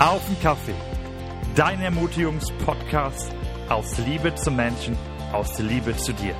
Auf 0.00 0.26
den 0.26 0.40
Kaffee. 0.40 0.74
Dein 1.54 1.82
Ermutigungspodcast 1.82 3.34
aus 3.68 3.98
Liebe 3.98 4.34
zum 4.34 4.56
Menschen, 4.56 4.96
aus 5.30 5.58
Liebe 5.58 5.94
zu 5.94 6.14
dir. 6.14 6.34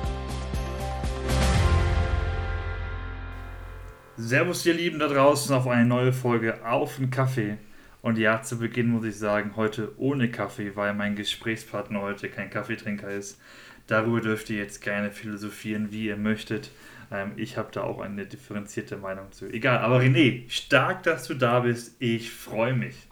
Servus, 4.17 4.65
ihr 4.65 4.73
Lieben 4.73 4.97
da 4.97 5.07
draußen, 5.07 5.53
auf 5.53 5.67
eine 5.67 5.85
neue 5.85 6.11
Folge 6.11 6.65
Auf 6.65 6.95
den 6.95 7.11
Kaffee. 7.11 7.59
Und 8.01 8.17
ja, 8.17 8.41
zu 8.41 8.57
Beginn 8.57 8.87
muss 8.87 9.05
ich 9.05 9.19
sagen, 9.19 9.51
heute 9.55 9.93
ohne 9.99 10.31
Kaffee, 10.31 10.75
weil 10.75 10.95
mein 10.95 11.15
Gesprächspartner 11.15 12.01
heute 12.01 12.29
kein 12.29 12.49
Kaffeetrinker 12.49 13.11
ist. 13.11 13.39
Darüber 13.85 14.21
dürft 14.21 14.49
ihr 14.49 14.57
jetzt 14.57 14.81
gerne 14.81 15.11
philosophieren, 15.11 15.91
wie 15.91 16.07
ihr 16.07 16.17
möchtet. 16.17 16.71
Ähm, 17.11 17.33
ich 17.35 17.57
habe 17.57 17.69
da 17.71 17.83
auch 17.83 17.99
eine 17.99 18.25
differenzierte 18.25 18.97
Meinung 18.97 19.31
zu. 19.31 19.45
Egal, 19.45 19.77
aber 19.77 19.99
René, 19.99 20.49
stark, 20.49 21.03
dass 21.03 21.27
du 21.27 21.35
da 21.35 21.59
bist. 21.59 21.95
Ich 21.99 22.31
freue 22.31 22.73
mich. 22.73 23.10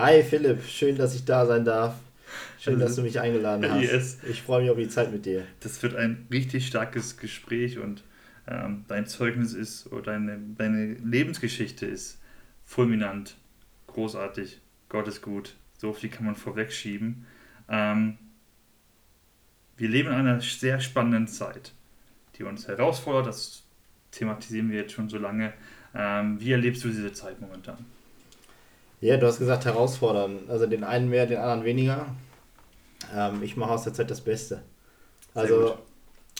Hi 0.00 0.22
Philipp, 0.22 0.64
schön, 0.64 0.96
dass 0.96 1.14
ich 1.14 1.26
da 1.26 1.44
sein 1.44 1.62
darf. 1.62 1.94
Schön, 2.58 2.78
dass 2.78 2.96
du 2.96 3.02
mich 3.02 3.20
eingeladen 3.20 3.70
hast. 3.70 3.82
Yes. 3.82 4.18
Ich 4.30 4.40
freue 4.40 4.62
mich 4.62 4.70
auf 4.70 4.78
die 4.78 4.88
Zeit 4.88 5.12
mit 5.12 5.26
dir. 5.26 5.44
Das 5.60 5.82
wird 5.82 5.94
ein 5.94 6.26
richtig 6.32 6.66
starkes 6.66 7.18
Gespräch 7.18 7.78
und 7.78 8.02
ähm, 8.48 8.86
dein 8.88 9.06
Zeugnis 9.06 9.52
ist 9.52 9.92
oder 9.92 10.12
deine, 10.12 10.38
deine 10.56 10.94
Lebensgeschichte 10.94 11.84
ist 11.84 12.18
fulminant, 12.64 13.36
großartig, 13.88 14.62
Gott 14.88 15.06
ist 15.06 15.20
gut. 15.20 15.54
So 15.76 15.92
viel 15.92 16.08
kann 16.08 16.24
man 16.24 16.34
vorwegschieben. 16.34 17.26
Ähm, 17.68 18.16
wir 19.76 19.90
leben 19.90 20.08
in 20.08 20.14
einer 20.14 20.40
sehr 20.40 20.80
spannenden 20.80 21.28
Zeit, 21.28 21.72
die 22.36 22.44
uns 22.44 22.66
herausfordert. 22.68 23.26
Das 23.26 23.64
thematisieren 24.12 24.70
wir 24.70 24.78
jetzt 24.78 24.92
schon 24.92 25.10
so 25.10 25.18
lange. 25.18 25.52
Ähm, 25.94 26.40
wie 26.40 26.52
erlebst 26.52 26.84
du 26.84 26.88
diese 26.88 27.12
Zeit 27.12 27.38
momentan? 27.38 27.84
Ja, 29.00 29.16
du 29.16 29.26
hast 29.26 29.38
gesagt 29.38 29.64
herausfordern. 29.64 30.40
Also 30.48 30.66
den 30.66 30.84
einen 30.84 31.08
mehr, 31.08 31.26
den 31.26 31.38
anderen 31.38 31.64
weniger. 31.64 32.06
Ähm, 33.14 33.42
ich 33.42 33.56
mache 33.56 33.72
aus 33.72 33.84
der 33.84 33.94
Zeit 33.94 34.10
das 34.10 34.20
Beste. 34.20 34.62
Also 35.34 35.78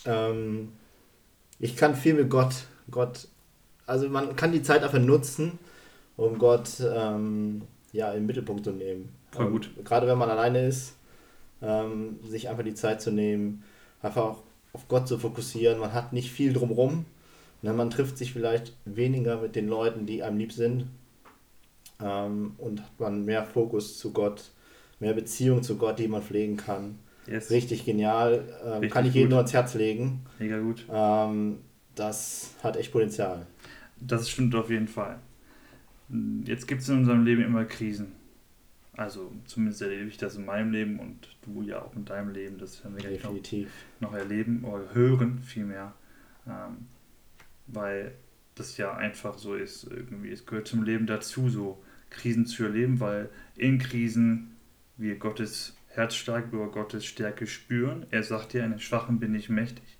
ähm, 0.05 0.73
ich 1.59 1.75
kann 1.75 1.95
viel 1.95 2.13
mit 2.13 2.29
Gott. 2.29 2.53
Gott, 2.91 3.27
also 3.87 4.07
man 4.09 4.35
kann 4.35 4.51
die 4.51 4.61
Zeit 4.61 4.83
einfach 4.83 4.99
nutzen, 4.99 5.57
um 6.17 6.37
Gott 6.37 6.69
ähm, 6.81 7.63
ja 7.93 8.11
im 8.11 8.25
Mittelpunkt 8.27 8.65
zu 8.65 8.71
nehmen. 8.71 9.09
Voll 9.31 9.49
gut. 9.49 9.69
gerade 9.83 10.07
wenn 10.07 10.17
man 10.17 10.29
alleine 10.29 10.67
ist, 10.67 10.95
ähm, 11.61 12.19
sich 12.23 12.49
einfach 12.49 12.63
die 12.63 12.73
Zeit 12.73 13.01
zu 13.01 13.11
nehmen, 13.11 13.63
einfach 14.01 14.35
auf 14.73 14.87
Gott 14.87 15.07
zu 15.07 15.17
fokussieren. 15.17 15.79
Man 15.79 15.93
hat 15.93 16.13
nicht 16.13 16.31
viel 16.31 16.53
drumrum. 16.53 17.05
Ne, 17.63 17.73
man 17.73 17.89
trifft 17.89 18.17
sich 18.17 18.33
vielleicht 18.33 18.73
weniger 18.85 19.37
mit 19.37 19.55
den 19.55 19.67
Leuten, 19.67 20.05
die 20.05 20.23
einem 20.23 20.37
lieb 20.37 20.51
sind 20.51 20.87
ähm, 22.03 22.53
und 22.57 22.81
hat 22.81 22.99
man 22.99 23.25
mehr 23.25 23.45
Fokus 23.45 23.97
zu 23.97 24.11
Gott, 24.11 24.51
mehr 24.99 25.13
Beziehung 25.13 25.63
zu 25.63 25.77
Gott, 25.77 25.99
die 25.99 26.07
man 26.07 26.21
pflegen 26.21 26.57
kann. 26.57 26.99
Yes. 27.27 27.51
Richtig 27.51 27.85
genial. 27.85 28.43
Ähm, 28.63 28.71
Richtig 28.73 28.91
kann 28.91 29.05
ich 29.05 29.13
jedem 29.13 29.29
nur 29.29 29.37
ans 29.39 29.53
Herz 29.53 29.73
legen. 29.75 30.25
Mega 30.39 30.59
gut. 30.59 30.85
Ähm, 30.91 31.59
das 31.95 32.55
hat 32.63 32.77
echt 32.77 32.91
Potenzial. 32.91 33.45
Das 33.99 34.29
stimmt 34.29 34.55
auf 34.55 34.69
jeden 34.69 34.87
Fall. 34.87 35.19
Jetzt 36.45 36.67
gibt 36.67 36.81
es 36.81 36.89
in 36.89 36.97
unserem 36.97 37.23
Leben 37.23 37.43
immer 37.43 37.65
Krisen. 37.65 38.13
Also 38.97 39.31
zumindest 39.45 39.81
erlebe 39.81 40.07
ich 40.07 40.17
das 40.17 40.35
in 40.35 40.45
meinem 40.45 40.71
Leben 40.71 40.99
und 40.99 41.29
du 41.43 41.61
ja 41.61 41.81
auch 41.81 41.95
in 41.95 42.05
deinem 42.05 42.31
Leben. 42.31 42.57
Das 42.57 42.83
werden 42.83 42.97
wir 42.97 43.09
Definitiv. 43.09 43.71
Noch, 43.99 44.11
noch 44.11 44.17
erleben 44.17 44.65
oder 44.65 44.93
hören 44.93 45.41
vielmehr. 45.43 45.93
Ähm, 46.47 46.87
weil 47.67 48.13
das 48.55 48.77
ja 48.77 48.93
einfach 48.93 49.37
so 49.37 49.55
ist. 49.55 49.85
Irgendwie, 49.85 50.31
es 50.31 50.45
gehört 50.45 50.67
zum 50.67 50.83
Leben 50.83 51.07
dazu, 51.07 51.49
so 51.49 51.81
Krisen 52.11 52.45
zu 52.45 52.63
erleben, 52.65 52.99
weil 52.99 53.29
in 53.55 53.79
Krisen 53.79 54.55
wir 54.97 55.17
Gottes 55.17 55.75
Herz 55.87 56.13
stark 56.13 56.53
über 56.53 56.69
Gottes 56.69 57.05
Stärke 57.05 57.47
spüren. 57.47 58.05
Er 58.11 58.23
sagt 58.23 58.53
ja, 58.53 58.63
in 58.63 58.71
den 58.71 58.79
Schwachen 58.79 59.19
bin 59.19 59.33
ich 59.33 59.49
mächtig. 59.49 59.97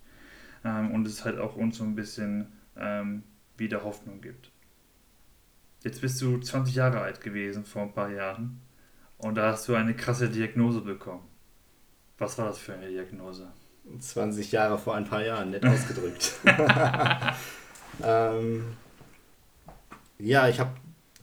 Ähm, 0.64 0.92
und 0.92 1.08
es 1.08 1.26
halt 1.26 1.40
auch 1.40 1.56
uns 1.56 1.78
so 1.78 1.84
ein 1.84 1.96
bisschen 1.96 2.48
ähm, 2.78 3.24
wieder 3.58 3.84
Hoffnung 3.84 4.22
gibt. 4.22 4.52
Jetzt 5.84 6.02
bist 6.02 6.22
du 6.22 6.38
20 6.38 6.76
Jahre 6.76 7.02
alt 7.02 7.22
gewesen 7.22 7.66
vor 7.66 7.82
ein 7.82 7.94
paar 7.94 8.12
Jahren 8.12 8.62
und 9.18 9.36
da 9.36 9.52
hast 9.52 9.68
du 9.68 9.74
eine 9.74 9.96
krasse 9.96 10.30
Diagnose 10.30 10.82
bekommen. 10.82 11.28
Was 12.20 12.38
war 12.38 12.46
das 12.46 12.60
für 12.60 12.74
eine 12.74 12.88
Diagnose? 12.88 13.52
20 14.00 14.52
Jahre 14.52 14.78
vor 14.78 14.96
ein 14.96 15.06
paar 15.06 15.24
Jahren, 15.24 15.50
nett 15.50 15.66
ausgedrückt. 15.66 16.34
ähm, 18.04 18.66
ja, 20.20 20.48
ich 20.48 20.60
habe 20.60 20.72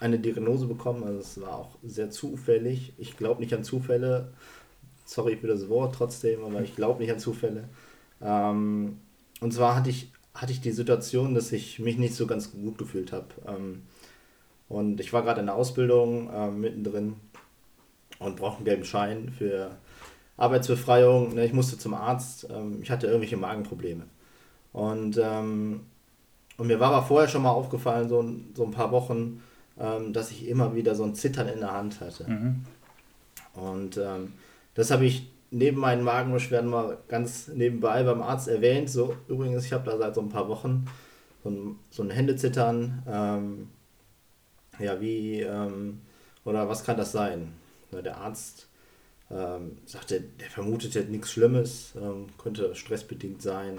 eine 0.00 0.18
Diagnose 0.18 0.66
bekommen. 0.66 1.04
Also 1.04 1.20
es 1.20 1.40
war 1.40 1.56
auch 1.56 1.76
sehr 1.82 2.10
zufällig. 2.10 2.92
Ich 2.98 3.16
glaube 3.16 3.40
nicht 3.40 3.54
an 3.54 3.64
Zufälle. 3.64 4.32
Sorry 5.04 5.36
für 5.36 5.46
das 5.46 5.68
Wort 5.68 5.94
trotzdem, 5.94 6.44
aber 6.44 6.62
ich 6.62 6.76
glaube 6.76 7.00
nicht 7.00 7.12
an 7.12 7.18
Zufälle. 7.18 7.64
Ähm, 8.22 8.98
und 9.40 9.52
zwar 9.52 9.74
hatte 9.76 9.90
ich, 9.90 10.12
hatte 10.34 10.52
ich 10.52 10.60
die 10.60 10.72
Situation, 10.72 11.34
dass 11.34 11.52
ich 11.52 11.78
mich 11.78 11.98
nicht 11.98 12.14
so 12.14 12.26
ganz 12.26 12.52
gut 12.52 12.78
gefühlt 12.78 13.12
habe. 13.12 13.28
Ähm, 13.46 13.82
und 14.68 15.00
ich 15.00 15.12
war 15.12 15.22
gerade 15.22 15.40
in 15.40 15.46
der 15.46 15.54
Ausbildung 15.54 16.30
äh, 16.30 16.50
mittendrin 16.50 17.14
und 18.18 18.36
brauchte 18.36 18.58
einen 18.58 18.66
gelben 18.66 18.84
Schein 18.84 19.30
für 19.30 19.70
Arbeitsbefreiung. 20.36 21.34
Ne, 21.34 21.46
ich 21.46 21.52
musste 21.52 21.78
zum 21.78 21.94
Arzt. 21.94 22.46
Ähm, 22.50 22.80
ich 22.82 22.90
hatte 22.90 23.06
irgendwelche 23.06 23.36
Magenprobleme. 23.36 24.04
Und, 24.72 25.18
ähm, 25.22 25.80
und 26.58 26.66
mir 26.66 26.80
war 26.80 26.92
aber 26.92 27.06
vorher 27.06 27.28
schon 27.28 27.42
mal 27.42 27.50
aufgefallen, 27.50 28.08
so, 28.08 28.24
so 28.54 28.64
ein 28.64 28.70
paar 28.70 28.92
Wochen, 28.92 29.42
ähm, 29.80 30.12
dass 30.12 30.30
ich 30.30 30.48
immer 30.48 30.74
wieder 30.74 30.94
so 30.94 31.04
ein 31.04 31.14
Zittern 31.14 31.48
in 31.48 31.60
der 31.60 31.72
Hand 31.72 32.00
hatte. 32.00 32.28
Mhm. 32.28 32.64
Und 33.54 33.96
ähm, 33.96 34.32
das 34.74 34.90
habe 34.90 35.04
ich 35.06 35.30
neben 35.50 35.78
meinen 35.80 36.04
Magenbeschwerden 36.04 36.70
mal 36.70 36.98
ganz 37.08 37.48
nebenbei 37.48 38.02
beim 38.02 38.22
Arzt 38.22 38.48
erwähnt. 38.48 38.90
So, 38.90 39.16
übrigens, 39.28 39.64
ich 39.64 39.72
habe 39.72 39.90
da 39.90 39.96
seit 39.96 40.14
so 40.14 40.20
ein 40.20 40.28
paar 40.28 40.48
Wochen 40.48 40.86
so 41.42 41.50
ein, 41.50 41.76
so 41.90 42.02
ein 42.02 42.10
Händezittern. 42.10 43.02
Ähm, 43.08 43.68
ja, 44.78 45.00
wie, 45.00 45.40
ähm, 45.40 46.00
oder 46.44 46.68
was 46.68 46.84
kann 46.84 46.96
das 46.96 47.12
sein? 47.12 47.52
Na, 47.90 48.02
der 48.02 48.18
Arzt 48.18 48.68
ähm, 49.30 49.78
sagte, 49.84 50.20
der 50.20 50.48
vermutet 50.48 50.94
jetzt 50.94 51.10
nichts 51.10 51.32
Schlimmes, 51.32 51.94
ähm, 52.00 52.26
könnte 52.38 52.74
stressbedingt 52.74 53.42
sein. 53.42 53.78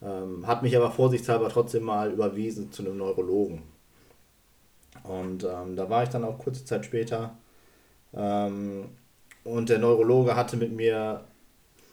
Ähm, 0.00 0.46
hat 0.46 0.62
mich 0.62 0.76
aber 0.76 0.90
vorsichtshalber 0.90 1.48
trotzdem 1.48 1.82
mal 1.82 2.12
überwiesen 2.12 2.70
zu 2.72 2.82
einem 2.82 2.98
Neurologen. 2.98 3.62
Und 5.08 5.44
ähm, 5.44 5.74
da 5.74 5.88
war 5.88 6.02
ich 6.02 6.10
dann 6.10 6.24
auch 6.24 6.38
kurze 6.38 6.64
Zeit 6.64 6.84
später. 6.84 7.36
Ähm, 8.14 8.90
und 9.44 9.68
der 9.70 9.78
Neurologe 9.78 10.36
hatte 10.36 10.56
mit 10.56 10.72
mir 10.72 11.24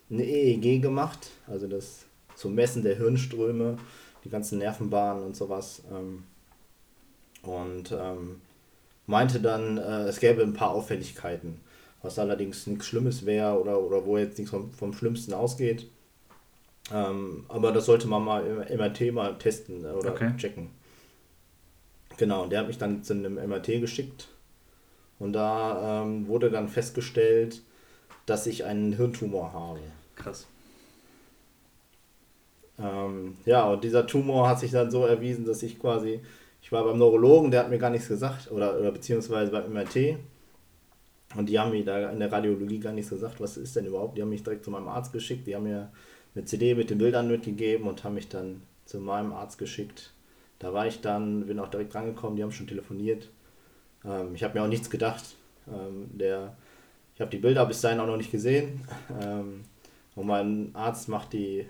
eine 0.10 0.24
EEG 0.24 0.82
gemacht, 0.82 1.32
also 1.48 1.68
das 1.68 2.06
zum 2.36 2.54
Messen 2.54 2.84
der 2.84 2.98
Hirnströme, 2.98 3.78
die 4.24 4.30
ganzen 4.30 4.60
Nervenbahnen 4.60 5.24
und 5.24 5.36
sowas. 5.36 5.82
Ähm, 5.92 6.24
und 7.44 7.92
ähm, 7.92 8.42
meinte 9.08 9.40
dann, 9.40 9.78
äh, 9.78 10.04
es 10.04 10.20
gäbe 10.20 10.42
ein 10.42 10.54
paar 10.54 10.72
Auffälligkeiten, 10.72 11.62
was 12.02 12.20
allerdings 12.20 12.68
nichts 12.68 12.88
Schlimmes 12.88 13.26
wäre 13.26 13.60
oder, 13.60 13.80
oder 13.80 14.06
wo 14.06 14.18
jetzt 14.18 14.38
nichts 14.38 14.52
vom, 14.52 14.74
vom 14.74 14.94
Schlimmsten 14.94 15.34
ausgeht. 15.34 15.88
Ähm, 16.94 17.46
aber 17.48 17.72
das 17.72 17.86
sollte 17.86 18.08
man 18.08 18.24
mal 18.24 18.46
im 18.46 18.78
MRT 18.78 19.14
mal 19.14 19.38
testen 19.38 19.86
oder 19.86 20.12
okay. 20.12 20.34
checken. 20.38 20.70
Genau, 22.18 22.44
und 22.44 22.52
der 22.52 22.60
hat 22.60 22.68
mich 22.68 22.78
dann 22.78 23.04
zu 23.04 23.14
einem 23.14 23.36
MRT 23.36 23.82
geschickt. 23.82 24.28
Und 25.20 25.34
da 25.34 26.04
ähm, 26.04 26.28
wurde 26.28 26.50
dann 26.50 26.70
festgestellt, 26.70 27.62
dass 28.26 28.48
ich 28.48 28.66
einen 28.66 28.94
Hirntumor 28.94 29.54
habe. 29.54 29.80
Krass. 30.16 30.48
Ähm, 32.78 33.38
ja, 33.46 33.66
und 33.66 33.84
dieser 33.84 34.06
Tumor 34.08 34.50
hat 34.50 34.60
sich 34.60 34.72
dann 34.72 34.92
so 34.92 35.06
erwiesen, 35.06 35.46
dass 35.46 35.64
ich 35.64 35.80
quasi, 35.80 36.20
ich 36.62 36.72
war 36.72 36.84
beim 36.84 36.98
Neurologen, 36.98 37.52
der 37.52 37.62
hat 37.62 37.70
mir 37.70 37.78
gar 37.78 37.90
nichts 37.90 38.08
gesagt, 38.08 38.52
oder, 38.52 38.78
oder 38.78 38.92
beziehungsweise 38.92 39.52
beim 39.52 39.72
MRT. 39.72 40.18
Und 41.36 41.50
die 41.50 41.60
haben 41.60 41.72
mir 41.72 41.84
da 41.84 42.12
in 42.12 42.20
der 42.20 42.32
Radiologie 42.32 42.80
gar 42.80 42.94
nichts 42.94 43.10
gesagt, 43.10 43.40
was 43.40 43.58
ist 43.58 43.76
denn 43.76 43.86
überhaupt. 43.86 44.18
Die 44.18 44.22
haben 44.22 44.30
mich 44.30 44.44
direkt 44.44 44.64
zu 44.64 44.72
meinem 44.72 44.88
Arzt 44.88 45.12
geschickt, 45.14 45.48
die 45.48 45.56
haben 45.56 45.64
mir 45.64 45.92
eine 46.34 46.46
CD 46.46 46.76
mit 46.76 46.90
den 46.90 46.98
Bildern 46.98 47.30
mitgegeben 47.30 47.88
und 47.88 48.04
haben 48.04 48.16
mich 48.16 48.30
dann 48.30 48.62
zu 48.86 49.00
meinem 49.00 49.34
Arzt 49.34 49.58
geschickt. 49.58 50.12
Da 50.60 50.74
war 50.74 50.88
ich 50.88 51.02
dann, 51.02 51.46
bin 51.46 51.60
auch 51.60 51.70
direkt 51.70 51.94
rangekommen, 51.96 52.36
die 52.36 52.44
haben 52.44 52.52
schon 52.52 52.68
telefoniert. 52.68 53.30
Ähm, 54.06 54.36
ich 54.36 54.44
habe 54.44 54.58
mir 54.58 54.64
auch 54.64 54.70
nichts 54.70 54.90
gedacht. 54.90 55.36
Ähm, 55.68 56.10
der, 56.18 56.56
ich 57.14 57.22
habe 57.22 57.32
die 57.32 57.38
Bilder 57.38 57.66
bis 57.66 57.82
dahin 57.82 58.00
auch 58.00 58.08
noch 58.08 58.18
nicht 58.18 58.32
gesehen. 58.32 58.88
Ähm, 59.22 59.64
und 60.16 60.28
mein 60.28 60.72
Arzt 60.74 61.10
macht 61.10 61.34
die 61.34 61.68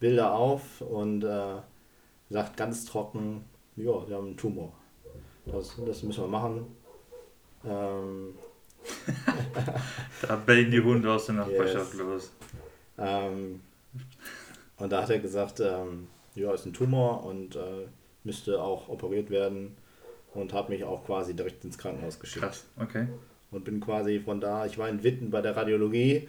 Bilder 0.00 0.34
auf 0.34 0.80
und 0.80 1.22
äh, 1.22 1.56
sagt 2.28 2.56
ganz 2.56 2.84
trocken, 2.84 3.44
ja, 3.76 4.08
wir 4.08 4.16
haben 4.16 4.26
einen 4.26 4.36
Tumor. 4.36 4.72
Das, 5.46 5.76
das 5.86 6.02
müssen 6.02 6.24
wir 6.24 6.28
machen. 6.28 6.66
Ähm, 7.64 8.34
da 10.28 10.36
bellen 10.36 10.70
die 10.70 10.80
Hunde 10.80 11.10
aus 11.10 11.26
der 11.26 11.36
Nachbarschaft 11.36 11.94
yes. 11.94 12.02
los. 12.02 12.32
Ähm, 12.98 13.60
und 14.76 14.92
da 14.92 15.02
hat 15.02 15.10
er 15.10 15.20
gesagt, 15.20 15.60
ähm, 15.60 16.08
ja, 16.34 16.52
ist 16.52 16.66
ein 16.66 16.72
Tumor 16.72 17.24
und 17.24 17.56
äh, 17.56 17.86
müsste 18.24 18.62
auch 18.62 18.88
operiert 18.88 19.30
werden. 19.30 19.76
und 20.34 20.52
habe 20.52 20.72
mich 20.72 20.82
auch 20.82 21.04
quasi 21.06 21.34
direkt 21.34 21.64
ins 21.64 21.78
Krankenhaus 21.78 22.18
geschickt. 22.18 22.44
Krass, 22.44 22.64
okay. 22.76 23.06
Und 23.52 23.64
bin 23.64 23.78
quasi 23.80 24.18
von 24.18 24.40
da, 24.40 24.66
ich 24.66 24.78
war 24.78 24.88
in 24.88 25.04
Witten 25.04 25.30
bei 25.30 25.40
der 25.40 25.56
Radiologie, 25.56 26.28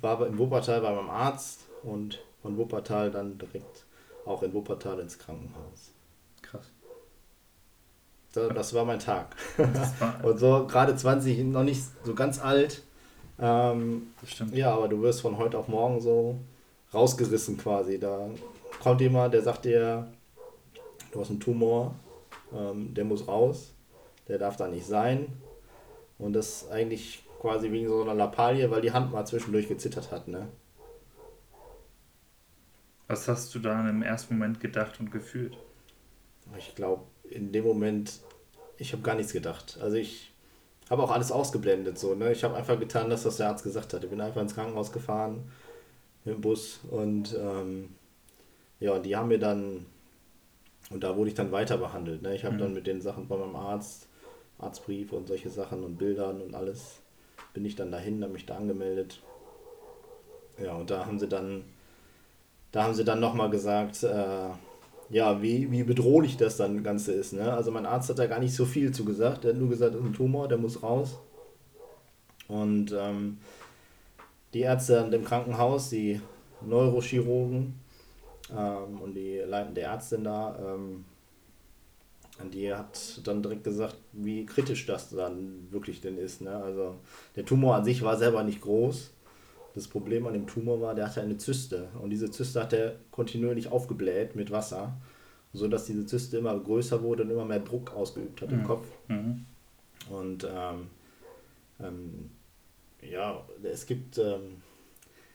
war 0.00 0.26
in 0.26 0.38
Wuppertal 0.38 0.80
bei 0.80 0.92
meinem 0.92 1.10
Arzt 1.10 1.60
und 1.84 2.20
von 2.42 2.56
Wuppertal 2.56 3.12
dann 3.12 3.38
direkt 3.38 3.84
auch 4.26 4.42
in 4.42 4.52
Wuppertal 4.52 4.98
ins 4.98 5.18
Krankenhaus. 5.18 5.92
Krass. 6.42 6.66
Das, 8.32 8.52
das 8.52 8.74
war 8.74 8.84
mein 8.84 8.98
Tag. 8.98 9.36
War 9.56 10.24
und 10.24 10.38
so 10.38 10.66
gerade 10.66 10.96
20, 10.96 11.44
noch 11.44 11.62
nicht 11.62 11.82
so 12.04 12.14
ganz 12.14 12.40
alt. 12.40 12.82
Ähm, 13.38 14.08
das 14.20 14.30
stimmt. 14.30 14.54
Ja, 14.54 14.74
aber 14.74 14.88
du 14.88 15.00
wirst 15.02 15.20
von 15.20 15.38
heute 15.38 15.58
auf 15.58 15.68
morgen 15.68 16.00
so 16.00 16.36
rausgerissen 16.92 17.56
quasi. 17.58 17.98
Da 17.98 18.28
kommt 18.84 19.00
jemand, 19.00 19.32
der 19.32 19.40
sagt 19.40 19.64
dir, 19.64 20.06
du 21.10 21.20
hast 21.20 21.30
einen 21.30 21.40
Tumor, 21.40 21.94
ähm, 22.52 22.92
der 22.92 23.06
muss 23.06 23.26
raus, 23.26 23.72
der 24.28 24.36
darf 24.36 24.56
da 24.56 24.68
nicht 24.68 24.84
sein. 24.84 25.26
Und 26.18 26.34
das 26.34 26.70
eigentlich 26.70 27.24
quasi 27.40 27.72
wegen 27.72 27.88
so 27.88 28.02
einer 28.02 28.14
Lappalie, 28.14 28.70
weil 28.70 28.82
die 28.82 28.92
Hand 28.92 29.10
mal 29.10 29.26
zwischendurch 29.26 29.68
gezittert 29.68 30.12
hat, 30.12 30.28
ne? 30.28 30.48
Was 33.08 33.26
hast 33.26 33.54
du 33.54 33.58
da 33.58 33.88
im 33.88 34.02
ersten 34.02 34.34
Moment 34.34 34.60
gedacht 34.60 35.00
und 35.00 35.10
gefühlt? 35.10 35.56
Ich 36.58 36.74
glaube, 36.74 37.04
in 37.30 37.52
dem 37.52 37.64
Moment, 37.64 38.20
ich 38.76 38.92
habe 38.92 39.02
gar 39.02 39.14
nichts 39.14 39.32
gedacht. 39.32 39.78
Also 39.80 39.96
ich 39.96 40.34
habe 40.90 41.02
auch 41.02 41.10
alles 41.10 41.32
ausgeblendet 41.32 41.98
so, 41.98 42.14
ne? 42.14 42.32
Ich 42.32 42.44
habe 42.44 42.54
einfach 42.54 42.78
getan, 42.78 43.08
dass 43.08 43.22
das 43.22 43.38
der 43.38 43.48
Arzt 43.48 43.64
gesagt 43.64 43.94
hat. 43.94 44.04
Ich 44.04 44.10
bin 44.10 44.20
einfach 44.20 44.42
ins 44.42 44.54
Krankenhaus 44.54 44.92
gefahren 44.92 45.50
mit 46.24 46.34
dem 46.34 46.42
Bus 46.42 46.80
und 46.90 47.34
ähm, 47.34 47.94
ja, 48.80 48.98
die 48.98 49.16
haben 49.16 49.28
mir 49.28 49.38
dann 49.38 49.86
und 50.90 51.02
da 51.02 51.16
wurde 51.16 51.30
ich 51.30 51.34
dann 51.34 51.52
weiter 51.52 51.78
behandelt. 51.78 52.22
Ne? 52.22 52.34
Ich 52.34 52.44
habe 52.44 52.56
mhm. 52.56 52.60
dann 52.60 52.74
mit 52.74 52.86
den 52.86 53.00
Sachen 53.00 53.26
bei 53.26 53.36
meinem 53.36 53.56
Arzt, 53.56 54.08
Arztbrief 54.58 55.12
und 55.12 55.28
solche 55.28 55.50
Sachen 55.50 55.82
und 55.82 55.96
Bildern 55.96 56.40
und 56.40 56.54
alles, 56.54 57.00
bin 57.52 57.64
ich 57.64 57.76
dann 57.76 57.90
dahin, 57.90 58.22
habe 58.22 58.32
mich 58.32 58.46
da 58.46 58.56
angemeldet. 58.56 59.22
Ja, 60.62 60.74
und 60.74 60.90
da 60.90 61.06
haben 61.06 61.18
sie 61.18 61.28
dann, 61.28 61.64
da 62.70 62.84
haben 62.84 62.94
sie 62.94 63.04
dann 63.04 63.20
nochmal 63.20 63.50
gesagt, 63.50 64.02
äh, 64.02 64.50
ja, 65.10 65.42
wie, 65.42 65.70
wie 65.70 65.82
bedrohlich 65.82 66.36
das 66.36 66.56
dann 66.56 66.82
Ganze 66.82 67.12
ist. 67.12 67.32
Ne? 67.32 67.52
Also 67.52 67.70
mein 67.70 67.86
Arzt 67.86 68.08
hat 68.10 68.18
da 68.18 68.26
gar 68.26 68.40
nicht 68.40 68.54
so 68.54 68.64
viel 68.64 68.92
zu 68.92 69.04
gesagt. 69.04 69.44
Er 69.44 69.52
hat 69.52 69.58
nur 69.58 69.68
gesagt, 69.68 69.94
das 69.94 70.00
ist 70.00 70.06
ein 70.06 70.12
Tumor, 70.12 70.48
der 70.48 70.58
muss 70.58 70.82
raus. 70.82 71.18
Und 72.46 72.92
ähm, 72.92 73.38
die 74.52 74.60
Ärzte 74.60 75.08
im 75.10 75.24
Krankenhaus, 75.24 75.90
die 75.90 76.20
Neurochirurgen, 76.64 77.74
ähm, 78.50 79.00
und 79.00 79.14
die 79.14 79.38
leitende 79.38 79.82
Ärztin 79.82 80.24
da, 80.24 80.58
ähm, 80.58 81.04
die 82.52 82.72
hat 82.74 83.20
dann 83.24 83.42
direkt 83.42 83.64
gesagt, 83.64 83.96
wie 84.12 84.44
kritisch 84.44 84.86
das 84.86 85.10
dann 85.10 85.68
wirklich 85.70 86.00
denn 86.00 86.18
ist. 86.18 86.40
Ne? 86.40 86.54
Also 86.54 86.96
der 87.36 87.44
Tumor 87.44 87.76
an 87.76 87.84
sich 87.84 88.02
war 88.02 88.16
selber 88.16 88.42
nicht 88.42 88.60
groß. 88.60 89.12
Das 89.74 89.88
Problem 89.88 90.26
an 90.26 90.34
dem 90.34 90.46
Tumor 90.46 90.80
war, 90.80 90.94
der 90.94 91.06
hatte 91.06 91.20
eine 91.20 91.36
Zyste. 91.38 91.88
Und 92.00 92.10
diese 92.10 92.30
Zyste 92.30 92.62
hat 92.62 92.72
er 92.72 92.96
kontinuierlich 93.10 93.70
aufgebläht 93.70 94.36
mit 94.36 94.50
Wasser, 94.50 94.96
sodass 95.52 95.86
diese 95.86 96.06
Zyste 96.06 96.38
immer 96.38 96.58
größer 96.58 97.02
wurde 97.02 97.22
und 97.22 97.30
immer 97.30 97.44
mehr 97.44 97.60
Druck 97.60 97.94
ausgeübt 97.94 98.42
hat 98.42 98.50
mhm. 98.50 98.58
im 98.58 98.64
Kopf. 98.64 98.86
Mhm. 99.08 99.46
Und 100.10 100.44
ähm, 100.44 100.90
ähm, 101.80 102.30
ja, 103.00 103.44
es 103.62 103.86
gibt 103.86 104.18
ähm, 104.18 104.62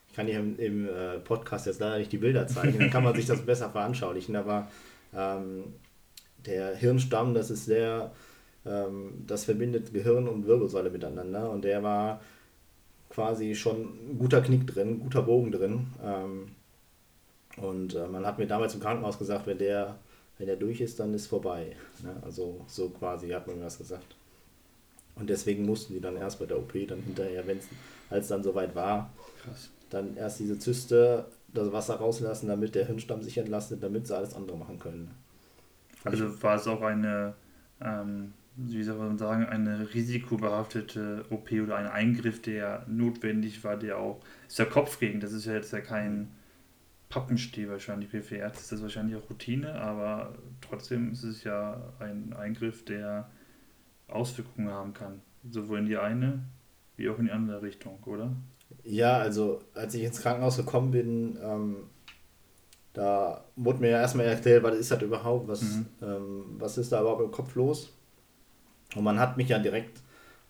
ich 0.09 0.15
kann 0.15 0.27
hier 0.27 0.39
im, 0.39 0.57
im 0.57 0.89
äh, 0.89 1.19
Podcast 1.19 1.67
jetzt 1.67 1.79
leider 1.79 1.99
nicht 1.99 2.11
die 2.11 2.17
Bilder 2.17 2.47
zeigen, 2.47 2.79
dann 2.79 2.89
kann 2.89 3.03
man 3.03 3.15
sich 3.15 3.27
das 3.27 3.45
besser 3.45 3.69
veranschaulichen, 3.69 4.35
aber 4.35 4.67
ähm, 5.15 5.65
der 6.45 6.75
Hirnstamm, 6.75 7.33
das 7.33 7.51
ist 7.51 7.65
sehr, 7.65 8.11
ähm, 8.65 9.23
das 9.27 9.45
verbindet 9.45 9.93
Gehirn 9.93 10.27
und 10.27 10.47
Wirbelsäule 10.47 10.89
miteinander 10.89 11.51
und 11.51 11.63
der 11.63 11.83
war 11.83 12.21
quasi 13.09 13.53
schon 13.55 13.81
ein 14.11 14.19
guter 14.19 14.41
Knick 14.41 14.65
drin, 14.67 14.99
guter 14.99 15.21
Bogen 15.21 15.51
drin. 15.51 15.87
Ähm, 16.03 16.49
und 17.57 17.95
äh, 17.95 18.07
man 18.07 18.25
hat 18.25 18.37
mir 18.37 18.47
damals 18.47 18.75
im 18.75 18.79
Krankenhaus 18.79 19.17
gesagt, 19.17 19.45
wenn 19.47 19.57
der, 19.57 19.97
wenn 20.37 20.47
der 20.47 20.55
durch 20.55 20.79
ist, 20.79 20.99
dann 20.99 21.13
ist 21.13 21.27
vorbei. 21.27 21.75
Ne? 22.03 22.15
Also 22.21 22.61
so 22.67 22.89
quasi 22.89 23.29
hat 23.29 23.47
man 23.47 23.57
mir 23.57 23.63
das 23.63 23.77
gesagt. 23.77 24.15
Und 25.15 25.29
deswegen 25.29 25.65
mussten 25.65 25.93
die 25.93 25.99
dann 25.99 26.15
erst 26.15 26.39
bei 26.39 26.45
der 26.45 26.57
OP, 26.57 26.71
dann 26.87 27.01
hinterher, 27.01 27.45
wenn 27.45 27.57
es 27.57 27.67
als 28.09 28.29
dann 28.29 28.43
soweit 28.43 28.73
war, 28.73 29.11
Krass 29.43 29.69
dann 29.89 30.15
erst 30.15 30.39
diese 30.39 30.59
Zyste, 30.59 31.25
das 31.53 31.71
Wasser 31.71 31.95
rauslassen, 31.95 32.47
damit 32.47 32.75
der 32.75 32.85
Hirnstamm 32.85 33.21
sich 33.21 33.37
entlastet, 33.37 33.81
damit 33.81 34.07
sie 34.07 34.15
alles 34.15 34.35
andere 34.35 34.57
machen 34.57 34.79
können. 34.79 35.11
Also 36.03 36.41
war 36.43 36.55
es 36.55 36.67
auch 36.67 36.81
eine, 36.81 37.33
ähm, 37.81 38.33
wie 38.55 38.83
soll 38.83 38.97
man 38.97 39.17
sagen, 39.17 39.45
eine 39.45 39.93
risikobehaftete 39.93 41.25
OP 41.29 41.51
oder 41.51 41.75
ein 41.75 41.87
Eingriff, 41.87 42.41
der 42.41 42.85
notwendig 42.87 43.63
war, 43.63 43.77
der 43.77 43.97
auch, 43.97 44.21
ist 44.47 44.59
ja 44.59 44.65
Kopfgegen, 44.65 45.19
das 45.19 45.33
ist 45.33 45.45
ja 45.45 45.53
jetzt 45.53 45.73
ja 45.73 45.81
kein 45.81 46.31
Pappensteh 47.09 47.67
wahrscheinlich, 47.67 48.09
für 48.09 48.35
Ärzte 48.35 48.61
ist 48.61 48.71
das 48.71 48.81
wahrscheinlich 48.83 49.15
auch 49.15 49.29
Routine, 49.29 49.73
aber 49.81 50.35
trotzdem 50.61 51.11
ist 51.11 51.23
es 51.23 51.43
ja 51.43 51.81
ein 51.99 52.33
Eingriff, 52.33 52.85
der 52.85 53.29
Auswirkungen 54.07 54.69
haben 54.69 54.93
kann, 54.93 55.21
sowohl 55.49 55.79
in 55.79 55.85
die 55.87 55.97
eine 55.97 56.43
wie 56.99 57.09
auch 57.09 57.17
in 57.17 57.25
die 57.25 57.31
andere 57.31 57.61
Richtung, 57.61 57.97
oder? 58.03 58.35
Ja, 58.83 59.17
also 59.17 59.59
als 59.73 59.93
ich 59.95 60.03
ins 60.03 60.21
Krankenhaus 60.21 60.57
gekommen 60.57 60.91
bin, 60.91 61.37
ähm, 61.43 61.75
da 62.93 63.45
wurde 63.55 63.79
mir 63.79 63.89
ja 63.89 64.01
erstmal 64.01 64.25
erklärt, 64.25 64.63
was 64.63 64.75
ist 64.75 64.91
das 64.91 65.01
überhaupt, 65.01 65.47
was, 65.47 65.61
mhm. 65.61 65.85
ähm, 66.01 66.45
was 66.57 66.77
ist 66.77 66.91
da 66.91 67.01
überhaupt 67.01 67.21
im 67.21 67.31
Kopf 67.31 67.55
los. 67.55 67.93
Und 68.95 69.03
man 69.03 69.19
hat 69.19 69.37
mich 69.37 69.49
ja 69.49 69.59
direkt 69.59 70.01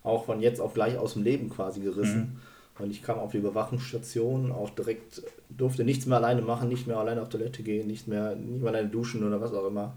auch 0.04 0.25
von 0.25 0.42
jetzt 0.42 0.62
auf 0.62 0.74
gleich 0.74 0.98
aus 0.98 1.13
dem 1.13 1.24
Leben 1.24 1.50
quasi 1.50 1.81
gerissen. 1.81 2.19
Mhm. 2.19 2.83
Und 2.83 2.92
ich 2.92 3.04
kam 3.04 3.19
auf 3.19 3.31
die 3.31 3.38
Überwachungsstation, 3.38 4.54
auch 4.54 4.69
direkt, 4.69 5.21
durfte 5.50 5.83
nichts 5.83 6.06
mehr 6.06 6.18
alleine 6.18 6.42
machen, 6.42 6.69
nicht 6.69 6.88
mehr 6.88 6.98
alleine 6.98 7.21
auf 7.21 7.30
Toilette 7.30 7.62
gehen, 7.62 7.88
nicht 7.88 8.07
mehr, 8.07 8.36
nicht 8.36 8.62
mehr 8.62 8.71
alleine 8.71 8.88
duschen 8.88 9.24
oder 9.25 9.42
was 9.42 9.54
auch 9.54 9.68
immer. 9.68 9.95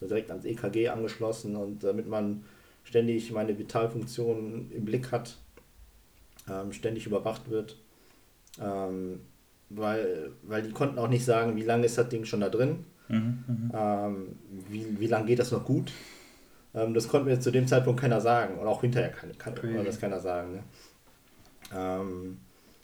Direkt 0.00 0.30
ans 0.30 0.44
EKG 0.44 0.88
angeschlossen 0.88 1.54
und 1.54 1.84
damit 1.84 2.08
man 2.08 2.44
ständig 2.82 3.30
meine 3.32 3.56
Vitalfunktionen 3.56 4.70
im 4.72 4.84
Blick 4.84 5.12
hat, 5.12 5.38
ähm, 6.48 6.72
ständig 6.72 7.06
überwacht 7.06 7.50
wird. 7.50 7.78
Ähm, 8.60 9.20
weil, 9.70 10.32
weil 10.42 10.62
die 10.62 10.72
konnten 10.72 10.98
auch 10.98 11.08
nicht 11.08 11.24
sagen, 11.24 11.56
wie 11.56 11.62
lange 11.62 11.86
ist 11.86 11.98
das 11.98 12.08
Ding 12.08 12.24
schon 12.24 12.40
da 12.40 12.48
drin, 12.48 12.84
mhm, 13.08 13.44
mhm. 13.46 13.72
ähm, 13.74 14.26
wie, 14.68 15.00
wie 15.00 15.06
lange 15.06 15.26
geht 15.26 15.38
das 15.38 15.52
noch 15.52 15.64
gut. 15.64 15.90
Ähm, 16.74 16.94
das 16.94 17.08
konnte 17.08 17.28
mir 17.28 17.40
zu 17.40 17.50
dem 17.50 17.66
Zeitpunkt 17.66 18.00
keiner 18.00 18.20
sagen 18.20 18.58
und 18.58 18.66
auch 18.66 18.82
hinterher 18.82 19.10
kann, 19.10 19.36
kann 19.38 19.54
okay. 19.54 19.82
das 19.84 20.00
keiner 20.00 20.20
sagen. 20.20 20.52
Ne? 20.52 20.62
Ähm, 21.74 22.38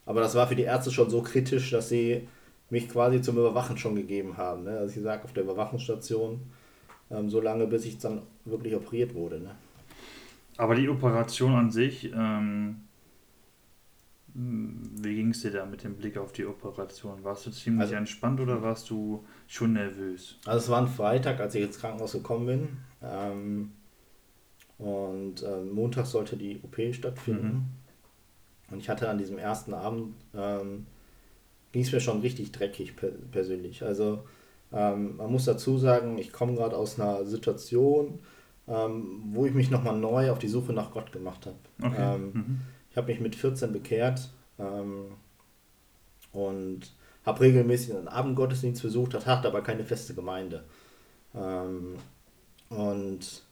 aber 0.07 0.21
das 0.21 0.35
war 0.35 0.47
für 0.47 0.57
die 0.57 0.63
Ärzte 0.63 0.91
schon 0.91 1.11
so 1.11 1.23
kritisch, 1.23 1.71
dass 1.71 1.89
sie 1.89 2.27
mich 2.71 2.89
quasi 2.89 3.21
zum 3.21 3.37
Überwachen 3.37 3.77
schon 3.77 3.97
gegeben 3.97 4.37
haben. 4.37 4.65
Ne? 4.65 4.79
Also 4.79 4.97
ich 4.97 5.03
sage 5.03 5.25
auf 5.25 5.33
der 5.33 5.43
Überwachungsstation, 5.43 6.41
ähm, 7.11 7.29
so 7.29 7.41
lange 7.41 7.67
bis 7.67 7.85
ich 7.85 7.99
dann 7.99 8.23
wirklich 8.45 8.75
operiert 8.75 9.15
wurde. 9.15 9.41
Ne? 9.41 9.55
Aber 10.57 10.75
die 10.75 10.89
Operation 10.89 11.55
an 11.55 11.71
sich, 11.71 12.13
ähm, 12.13 12.83
wie 14.35 15.15
ging 15.15 15.31
es 15.31 15.43
dir 15.43 15.51
da 15.51 15.67
mit 15.67 15.83
dem 15.83 15.97
Blick 15.97 16.17
auf 16.17 16.33
die 16.33 16.47
Operation? 16.47 17.25
Warst 17.25 17.47
du 17.47 17.51
ziemlich 17.51 17.83
also, 17.83 17.95
entspannt 17.95 18.41
oder 18.41 18.63
warst 18.63 18.91
du 18.91 19.25
schon 19.47 19.73
nervös? 19.73 20.39
Also 20.47 20.59
es 20.59 20.69
war 20.69 20.81
ein 20.81 20.89
Freitag, 20.89 21.41
als 21.41 21.55
ich 21.55 21.65
ins 21.65 21.79
Krankenhaus 21.79 22.13
gekommen 22.13 22.47
bin. 22.47 22.69
Ähm, 23.03 23.73
und 24.79 25.43
äh, 25.43 25.63
Montag 25.63 26.07
sollte 26.07 26.37
die 26.37 26.61
OP 26.63 26.95
stattfinden. 26.95 27.47
Mhm. 28.69 28.73
Und 28.73 28.79
ich 28.79 28.89
hatte 28.89 29.09
an 29.09 29.19
diesem 29.19 29.39
ersten 29.39 29.75
Abend, 29.75 30.15
ähm, 30.35 30.87
ging 31.73 31.83
es 31.83 31.93
mir 31.93 32.01
schon 32.01 32.21
richtig 32.21 32.53
dreckig 32.53 32.97
per 32.97 33.11
persönlich. 33.33 33.83
Also 33.83 34.25
ähm, 34.73 35.17
man 35.17 35.31
muss 35.31 35.45
dazu 35.45 35.77
sagen, 35.77 36.19
ich 36.19 36.33
komme 36.33 36.55
gerade 36.55 36.77
aus 36.77 37.01
einer 37.01 37.25
Situation, 37.25 38.21
ähm, 38.69 39.23
wo 39.33 39.45
ich 39.45 39.55
mich 39.55 39.71
nochmal 39.71 39.99
neu 39.99 40.31
auf 40.31 40.39
die 40.39 40.49
Suche 40.49 40.73
nach 40.73 40.93
Gott 40.93 41.11
gemacht 41.11 41.47
habe. 41.47 41.59
Okay. 41.83 42.15
Ähm, 42.15 42.31
mhm 42.33 42.61
ich 42.91 42.97
habe 42.97 43.13
mich 43.13 43.21
mit 43.21 43.37
14 43.37 43.73
bekehrt 43.73 44.29
ähm, 44.59 45.13
und 46.33 46.93
habe 47.25 47.41
regelmäßig 47.41 47.95
einen 47.95 48.09
Abendgottesdienst 48.09 48.83
besucht, 48.83 49.15
das 49.15 49.27
hat 49.27 49.47
aber 49.47 49.63
keine 49.63 49.85
feste 49.85 50.15
Gemeinde. 50.15 50.65
Ähm, 51.35 51.97
und 52.69 53.43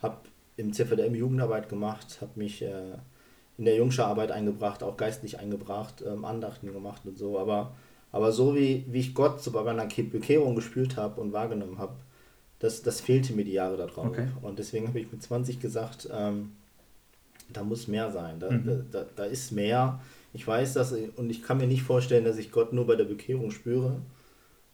habe 0.00 0.18
im 0.56 0.72
CVDM 0.72 1.14
Jugendarbeit 1.14 1.68
gemacht, 1.68 2.18
habe 2.20 2.32
mich 2.36 2.62
äh, 2.62 2.96
in 3.58 3.64
der 3.64 3.76
Jungscherarbeit 3.76 4.30
eingebracht, 4.30 4.82
auch 4.82 4.96
geistlich 4.96 5.38
eingebracht, 5.38 6.04
ähm, 6.06 6.24
Andachten 6.24 6.72
gemacht 6.72 7.02
und 7.04 7.18
so. 7.18 7.38
Aber, 7.38 7.74
aber 8.12 8.32
so 8.32 8.54
wie, 8.54 8.84
wie 8.88 9.00
ich 9.00 9.14
Gott 9.14 9.42
so 9.42 9.50
bei 9.52 9.62
meiner 9.62 9.86
Bekehrung 9.86 10.54
gespürt 10.54 10.96
habe 10.96 11.20
und 11.20 11.32
wahrgenommen 11.32 11.78
habe, 11.78 11.94
das, 12.58 12.82
das 12.82 13.00
fehlte 13.00 13.32
mir 13.32 13.44
die 13.44 13.52
Jahre 13.52 13.76
darauf. 13.76 14.06
Okay. 14.06 14.28
Und 14.42 14.58
deswegen 14.58 14.88
habe 14.88 15.00
ich 15.00 15.10
mit 15.10 15.22
20 15.22 15.60
gesagt, 15.60 16.08
ähm, 16.12 16.52
da 17.48 17.62
muss 17.62 17.88
mehr 17.88 18.10
sein. 18.10 18.40
Da, 18.40 18.50
mhm. 18.50 18.86
da, 18.90 19.04
da, 19.14 19.24
ist 19.24 19.52
mehr. 19.52 20.00
Ich 20.32 20.46
weiß 20.46 20.74
das 20.74 20.92
und 20.92 21.30
ich 21.30 21.42
kann 21.42 21.58
mir 21.58 21.66
nicht 21.66 21.82
vorstellen, 21.82 22.24
dass 22.24 22.38
ich 22.38 22.50
Gott 22.50 22.72
nur 22.72 22.86
bei 22.86 22.96
der 22.96 23.04
Bekehrung 23.04 23.50
spüre 23.50 24.00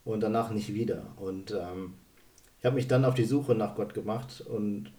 und 0.05 0.23
danach 0.23 0.51
nicht 0.51 0.75
wieder. 0.75 1.03
Und 1.17 1.53
ähm, 1.53 1.95
ich 2.59 2.65
habe 2.65 2.77
mich 2.77 2.89
dann 2.89 3.05
auf 3.05 3.15
die 3.15 3.25
Suche 3.25 3.55
nach 3.55 3.75
Gott 3.75 3.95
gemacht 3.95 4.41
und 4.41 4.93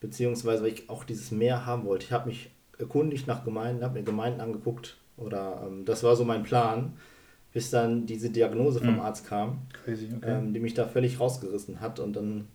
beziehungsweise 0.00 0.62
weil 0.62 0.72
ich 0.72 0.90
auch 0.90 1.04
dieses 1.04 1.30
mehr 1.30 1.66
haben 1.66 1.84
wollte. 1.84 2.06
Ich 2.06 2.12
habe 2.12 2.28
mich 2.28 2.50
erkundigt 2.78 3.26
nach 3.26 3.44
Gemeinden, 3.44 3.84
habe 3.84 3.98
mir 3.98 4.04
Gemeinden 4.04 4.40
angeguckt 4.40 4.98
oder 5.16 5.62
ähm, 5.66 5.84
das 5.84 6.02
war 6.02 6.16
so 6.16 6.24
mein 6.24 6.42
Plan, 6.42 6.94
bis 7.52 7.70
dann 7.70 8.04
diese 8.04 8.30
Diagnose 8.30 8.80
vom 8.80 8.94
mhm. 8.94 9.00
Arzt 9.00 9.26
kam, 9.26 9.62
Crazy, 9.72 10.10
okay. 10.14 10.38
ähm, 10.38 10.52
die 10.52 10.60
mich 10.60 10.74
da 10.74 10.86
völlig 10.86 11.18
rausgerissen 11.18 11.80
hat 11.80 12.00
und 12.00 12.14
dann 12.14 12.48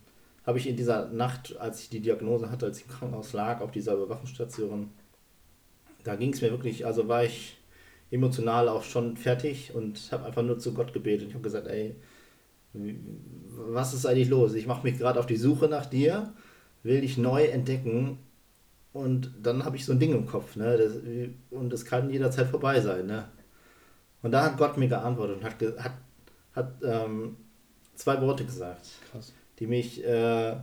habe 0.44 0.58
ich 0.58 0.68
in 0.68 0.76
dieser 0.76 1.08
Nacht, 1.08 1.56
als 1.58 1.80
ich 1.80 1.88
die 1.88 2.00
Diagnose 2.00 2.50
hatte, 2.50 2.66
als 2.66 2.78
ich 2.78 2.86
im 2.86 2.90
Krankenhaus 2.90 3.32
lag, 3.32 3.60
auf 3.60 3.70
dieser 3.70 3.94
Überwachungsstation, 3.94 4.90
da 6.04 6.16
ging 6.16 6.32
es 6.32 6.42
mir 6.42 6.50
wirklich, 6.50 6.84
also 6.84 7.08
war 7.08 7.24
ich 7.24 7.58
emotional 8.10 8.68
auch 8.68 8.82
schon 8.82 9.16
fertig 9.16 9.74
und 9.74 10.10
habe 10.10 10.24
einfach 10.24 10.42
nur 10.42 10.58
zu 10.58 10.74
Gott 10.74 10.92
gebetet. 10.92 11.28
Ich 11.28 11.34
habe 11.34 11.44
gesagt, 11.44 11.68
ey, 11.68 11.96
was 12.74 13.94
ist 13.94 14.06
eigentlich 14.06 14.28
los? 14.28 14.54
Ich 14.54 14.66
mache 14.66 14.82
mich 14.82 14.98
gerade 14.98 15.20
auf 15.20 15.26
die 15.26 15.36
Suche 15.36 15.68
nach 15.68 15.86
dir, 15.86 16.32
will 16.82 17.00
dich 17.00 17.18
neu 17.18 17.44
entdecken 17.44 18.18
und 18.92 19.32
dann 19.42 19.64
habe 19.64 19.76
ich 19.76 19.84
so 19.84 19.92
ein 19.92 19.98
Ding 19.98 20.12
im 20.12 20.26
Kopf, 20.26 20.56
ne? 20.56 20.76
Das, 20.76 20.92
und 21.50 21.72
es 21.72 21.84
kann 21.84 22.10
jederzeit 22.10 22.48
vorbei 22.48 22.80
sein, 22.80 23.06
ne? 23.06 23.28
Und 24.22 24.32
da 24.32 24.44
hat 24.44 24.58
Gott 24.58 24.76
mir 24.76 24.88
geantwortet 24.88 25.38
und 25.38 25.44
hat, 25.44 25.56
hat, 25.82 25.92
hat 26.54 26.74
ähm, 26.84 27.36
zwei 27.94 28.20
Worte 28.20 28.44
gesagt, 28.44 28.88
Krass. 29.10 29.32
Die 29.58 29.66
mich, 29.66 30.04
äh, 30.04 30.56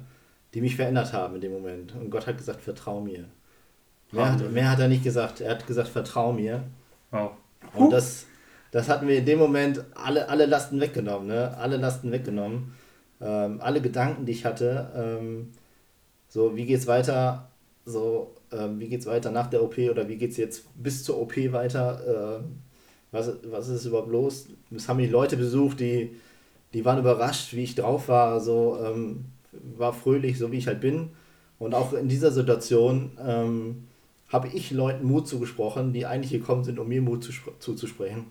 die 0.53 0.61
mich 0.61 0.75
verändert 0.75 1.13
haben 1.13 1.35
in 1.35 1.41
dem 1.41 1.51
Moment. 1.51 1.93
Und 1.95 2.09
Gott 2.09 2.27
hat 2.27 2.37
gesagt, 2.37 2.61
vertrau 2.61 3.01
mir. 3.01 3.25
Mehr 4.11 4.31
hat, 4.31 4.51
mehr 4.51 4.71
hat 4.71 4.79
er 4.79 4.87
nicht 4.87 5.03
gesagt. 5.03 5.41
Er 5.41 5.51
hat 5.51 5.67
gesagt, 5.67 5.89
vertrau 5.89 6.33
mir. 6.33 6.63
Wow. 7.11 7.31
Und 7.73 7.91
das, 7.91 8.25
das 8.71 8.89
hatten 8.89 9.07
wir 9.07 9.19
in 9.19 9.25
dem 9.25 9.39
Moment 9.39 9.83
alle, 9.95 10.27
alle 10.29 10.45
Lasten 10.45 10.79
weggenommen, 10.79 11.27
ne? 11.27 11.55
Alle 11.57 11.77
Lasten 11.77 12.11
weggenommen. 12.11 12.73
Ähm, 13.21 13.59
alle 13.61 13.81
Gedanken, 13.81 14.25
die 14.25 14.31
ich 14.31 14.45
hatte, 14.45 14.91
ähm, 14.95 15.51
so, 16.29 16.55
wie 16.55 16.65
geht's 16.65 16.87
weiter? 16.87 17.49
So, 17.85 18.35
ähm, 18.51 18.79
wie 18.79 18.87
geht's 18.87 19.05
weiter 19.05 19.31
nach 19.31 19.47
der 19.47 19.63
OP 19.63 19.77
oder 19.77 20.07
wie 20.07 20.15
geht's 20.15 20.37
jetzt 20.37 20.63
bis 20.81 21.03
zur 21.03 21.19
OP 21.19 21.35
weiter? 21.51 22.39
Äh, 22.39 22.43
was, 23.11 23.31
was 23.43 23.67
ist 23.67 23.85
überhaupt 23.85 24.11
los? 24.11 24.47
Es 24.73 24.87
haben 24.87 24.97
mich 24.97 25.09
Leute 25.09 25.35
besucht, 25.35 25.79
die, 25.79 26.15
die 26.73 26.85
waren 26.85 26.99
überrascht, 26.99 27.53
wie 27.53 27.63
ich 27.63 27.75
drauf 27.75 28.07
war, 28.07 28.39
so, 28.39 28.77
ähm, 28.83 29.25
war 29.51 29.93
fröhlich, 29.93 30.37
so 30.37 30.51
wie 30.51 30.57
ich 30.57 30.67
halt 30.67 30.81
bin. 30.81 31.11
Und 31.57 31.73
auch 31.73 31.93
in 31.93 32.07
dieser 32.07 32.31
Situation 32.31 33.11
ähm, 33.25 33.87
habe 34.29 34.47
ich 34.49 34.71
Leuten 34.71 35.05
Mut 35.05 35.27
zugesprochen, 35.27 35.93
die 35.93 36.05
eigentlich 36.05 36.31
gekommen 36.31 36.63
sind, 36.63 36.79
um 36.79 36.87
mir 36.87 37.01
Mut 37.01 37.29
zuzusprechen. 37.59 38.27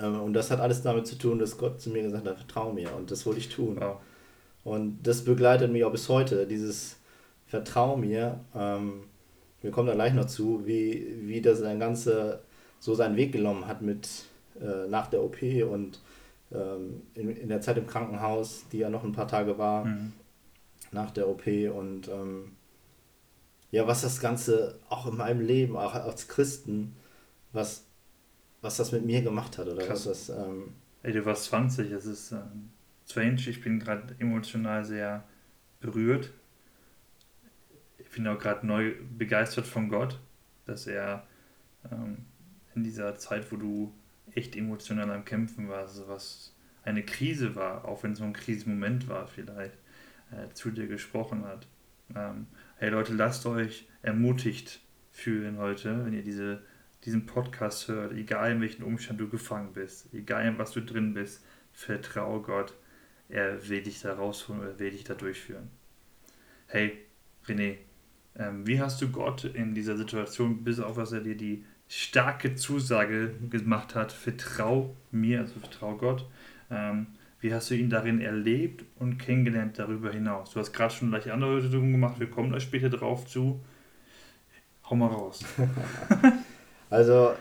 Ähm, 0.00 0.20
und 0.20 0.32
das 0.32 0.50
hat 0.50 0.60
alles 0.60 0.82
damit 0.82 1.06
zu 1.06 1.16
tun, 1.16 1.38
dass 1.38 1.58
Gott 1.58 1.80
zu 1.80 1.90
mir 1.90 2.02
gesagt 2.02 2.26
hat, 2.26 2.38
vertrau 2.38 2.72
mir. 2.72 2.94
Und 2.94 3.10
das 3.10 3.26
wollte 3.26 3.40
ich 3.40 3.48
tun. 3.48 3.76
Wow. 3.80 3.98
Und 4.64 4.98
das 5.04 5.24
begleitet 5.24 5.70
mich 5.70 5.84
auch 5.84 5.92
bis 5.92 6.08
heute, 6.08 6.46
dieses 6.46 6.96
Vertrau 7.46 7.96
mir. 7.96 8.40
Ähm, 8.54 9.04
wir 9.62 9.70
kommen 9.70 9.88
da 9.88 9.94
gleich 9.94 10.14
noch 10.14 10.26
zu, 10.26 10.66
wie, 10.66 11.06
wie 11.20 11.40
das 11.40 11.62
ein 11.62 11.78
ganze 11.78 12.40
so 12.78 12.94
seinen 12.94 13.16
Weg 13.16 13.32
genommen 13.32 13.66
hat 13.66 13.82
mit 13.82 14.08
äh, 14.60 14.88
nach 14.88 15.06
der 15.08 15.22
OP 15.22 15.42
und 15.70 16.00
ähm, 16.52 17.02
in, 17.14 17.30
in 17.30 17.48
der 17.48 17.60
Zeit 17.60 17.78
im 17.78 17.86
Krankenhaus, 17.86 18.64
die 18.70 18.78
ja 18.78 18.90
noch 18.90 19.04
ein 19.04 19.12
paar 19.12 19.28
Tage 19.28 19.58
war, 19.58 19.84
mhm. 19.84 20.12
nach 20.92 21.10
der 21.10 21.28
OP 21.28 21.46
und 21.46 22.08
ähm, 22.08 22.52
ja, 23.70 23.86
was 23.86 24.02
das 24.02 24.20
Ganze 24.20 24.78
auch 24.88 25.06
in 25.06 25.16
meinem 25.16 25.40
Leben, 25.40 25.76
auch 25.76 25.94
als 25.94 26.28
Christen, 26.28 26.96
was, 27.52 27.84
was 28.62 28.76
das 28.76 28.92
mit 28.92 29.04
mir 29.04 29.22
gemacht 29.22 29.58
hat. 29.58 29.66
Oder 29.66 29.84
Krass. 29.84 30.06
was 30.06 30.26
das, 30.26 30.38
ähm, 30.38 30.74
Ey, 31.02 31.12
du 31.12 31.24
warst 31.24 31.44
20, 31.44 31.92
es 31.92 32.06
ist 32.06 32.32
ähm, 32.32 32.70
strange, 33.08 33.42
ich 33.48 33.62
bin 33.62 33.78
gerade 33.78 34.16
emotional 34.18 34.84
sehr 34.84 35.24
berührt. 35.80 36.32
Ich 37.98 38.10
bin 38.10 38.26
auch 38.26 38.38
gerade 38.38 38.66
neu 38.66 38.94
begeistert 39.16 39.66
von 39.66 39.88
Gott, 39.88 40.18
dass 40.64 40.86
er 40.86 41.26
ähm, 41.92 42.24
in 42.74 42.82
dieser 42.82 43.16
Zeit, 43.16 43.50
wo 43.52 43.56
du 43.56 43.92
echt 44.36 44.54
emotional 44.54 45.10
am 45.10 45.24
Kämpfen 45.24 45.68
warst, 45.68 45.98
also 45.98 46.08
was 46.08 46.54
eine 46.84 47.02
Krise 47.02 47.56
war, 47.56 47.84
auch 47.84 48.02
wenn 48.02 48.12
es 48.12 48.18
so 48.18 48.24
ein 48.24 48.32
Krisenmoment 48.32 49.08
war 49.08 49.26
vielleicht, 49.26 49.76
äh, 50.30 50.52
zu 50.54 50.70
dir 50.70 50.86
gesprochen 50.86 51.44
hat. 51.44 51.66
Ähm, 52.14 52.46
hey 52.76 52.90
Leute, 52.90 53.14
lasst 53.14 53.46
euch 53.46 53.88
ermutigt 54.02 54.80
fühlen 55.10 55.58
heute, 55.58 56.04
wenn 56.04 56.12
ihr 56.12 56.22
diese, 56.22 56.62
diesen 57.04 57.26
Podcast 57.26 57.88
hört, 57.88 58.12
egal 58.12 58.52
in 58.52 58.60
welchem 58.60 58.84
Umstand 58.84 59.18
du 59.20 59.28
gefangen 59.28 59.72
bist, 59.72 60.12
egal 60.12 60.46
in 60.46 60.58
was 60.58 60.72
du 60.72 60.80
drin 60.80 61.14
bist, 61.14 61.44
vertraue 61.72 62.42
Gott, 62.42 62.74
er 63.28 63.68
will 63.68 63.82
dich 63.82 64.00
da 64.02 64.14
rausholen, 64.14 64.62
er 64.62 64.78
will 64.78 64.90
dich 64.90 65.04
da 65.04 65.14
durchführen. 65.14 65.70
Hey, 66.68 66.98
René, 67.46 67.78
ähm, 68.36 68.66
wie 68.66 68.80
hast 68.80 69.00
du 69.00 69.08
Gott 69.08 69.44
in 69.44 69.74
dieser 69.74 69.96
Situation, 69.96 70.62
bis 70.62 70.78
auf 70.78 70.96
was 70.96 71.12
er 71.12 71.20
dir 71.20 71.36
die 71.36 71.64
starke 71.88 72.54
Zusage 72.54 73.34
gemacht 73.50 73.94
hat, 73.94 74.12
vertrau 74.12 74.94
mir, 75.10 75.40
also 75.40 75.60
vertrau 75.60 75.96
Gott, 75.96 76.26
ähm, 76.70 77.06
wie 77.40 77.52
hast 77.52 77.70
du 77.70 77.74
ihn 77.74 77.90
darin 77.90 78.20
erlebt 78.20 78.84
und 78.98 79.18
kennengelernt 79.18 79.78
darüber 79.78 80.10
hinaus? 80.10 80.52
Du 80.52 80.60
hast 80.60 80.72
gerade 80.72 80.92
schon 80.92 81.10
gleich 81.10 81.30
andere 81.30 81.58
Übungen 81.58 81.92
gemacht, 81.92 82.18
wir 82.18 82.30
kommen 82.30 82.50
da 82.50 82.60
später 82.60 82.88
drauf 82.88 83.26
zu. 83.26 83.60
Hau 84.88 84.96
mal 84.96 85.08
raus. 85.08 85.44
also, 86.90 87.32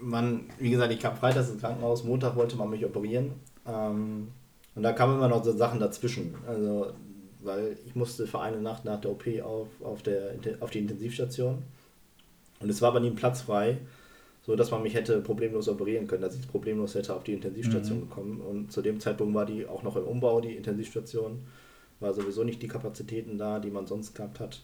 man, 0.00 0.44
wie 0.58 0.70
gesagt, 0.70 0.92
ich 0.92 1.00
kam 1.00 1.16
freitags 1.16 1.50
ins 1.50 1.60
Krankenhaus, 1.60 2.04
Montag 2.04 2.36
wollte 2.36 2.56
man 2.56 2.70
mich 2.70 2.84
operieren. 2.84 3.32
Ähm, 3.66 4.28
und 4.74 4.82
da 4.82 4.92
kamen 4.92 5.16
immer 5.16 5.28
noch 5.28 5.44
so 5.44 5.52
Sachen 5.52 5.80
dazwischen. 5.80 6.34
Also, 6.46 6.92
weil 7.40 7.76
ich 7.86 7.94
musste 7.94 8.26
für 8.26 8.40
eine 8.40 8.60
Nacht 8.60 8.84
nach 8.84 9.00
der 9.00 9.10
OP 9.10 9.24
auf, 9.42 9.68
auf, 9.82 10.02
der, 10.02 10.34
auf 10.60 10.70
die 10.70 10.78
Intensivstation. 10.78 11.62
Und 12.64 12.70
es 12.70 12.82
war 12.82 12.88
aber 12.88 13.00
nie 13.00 13.10
ein 13.10 13.14
Platz 13.14 13.42
frei 13.42 13.78
so 14.46 14.56
dass 14.56 14.70
man 14.70 14.82
mich 14.82 14.94
hätte 14.94 15.20
problemlos 15.20 15.68
operieren 15.68 16.06
können, 16.06 16.22
dass 16.22 16.36
ich 16.36 16.46
problemlos 16.46 16.94
hätte 16.94 17.14
auf 17.14 17.24
die 17.24 17.32
Intensivstation 17.32 17.98
mhm. 17.98 18.08
gekommen. 18.08 18.40
Und 18.40 18.72
zu 18.72 18.82
dem 18.82 19.00
Zeitpunkt 19.00 19.34
war 19.34 19.46
die 19.46 19.66
auch 19.66 19.82
noch 19.82 19.96
im 19.96 20.04
Umbau, 20.04 20.40
die 20.40 20.54
Intensivstation. 20.54 21.46
War 22.00 22.12
sowieso 22.12 22.44
nicht 22.44 22.60
die 22.60 22.68
Kapazitäten 22.68 23.38
da, 23.38 23.58
die 23.58 23.70
man 23.70 23.86
sonst 23.86 24.14
gehabt 24.14 24.40
hat. 24.40 24.62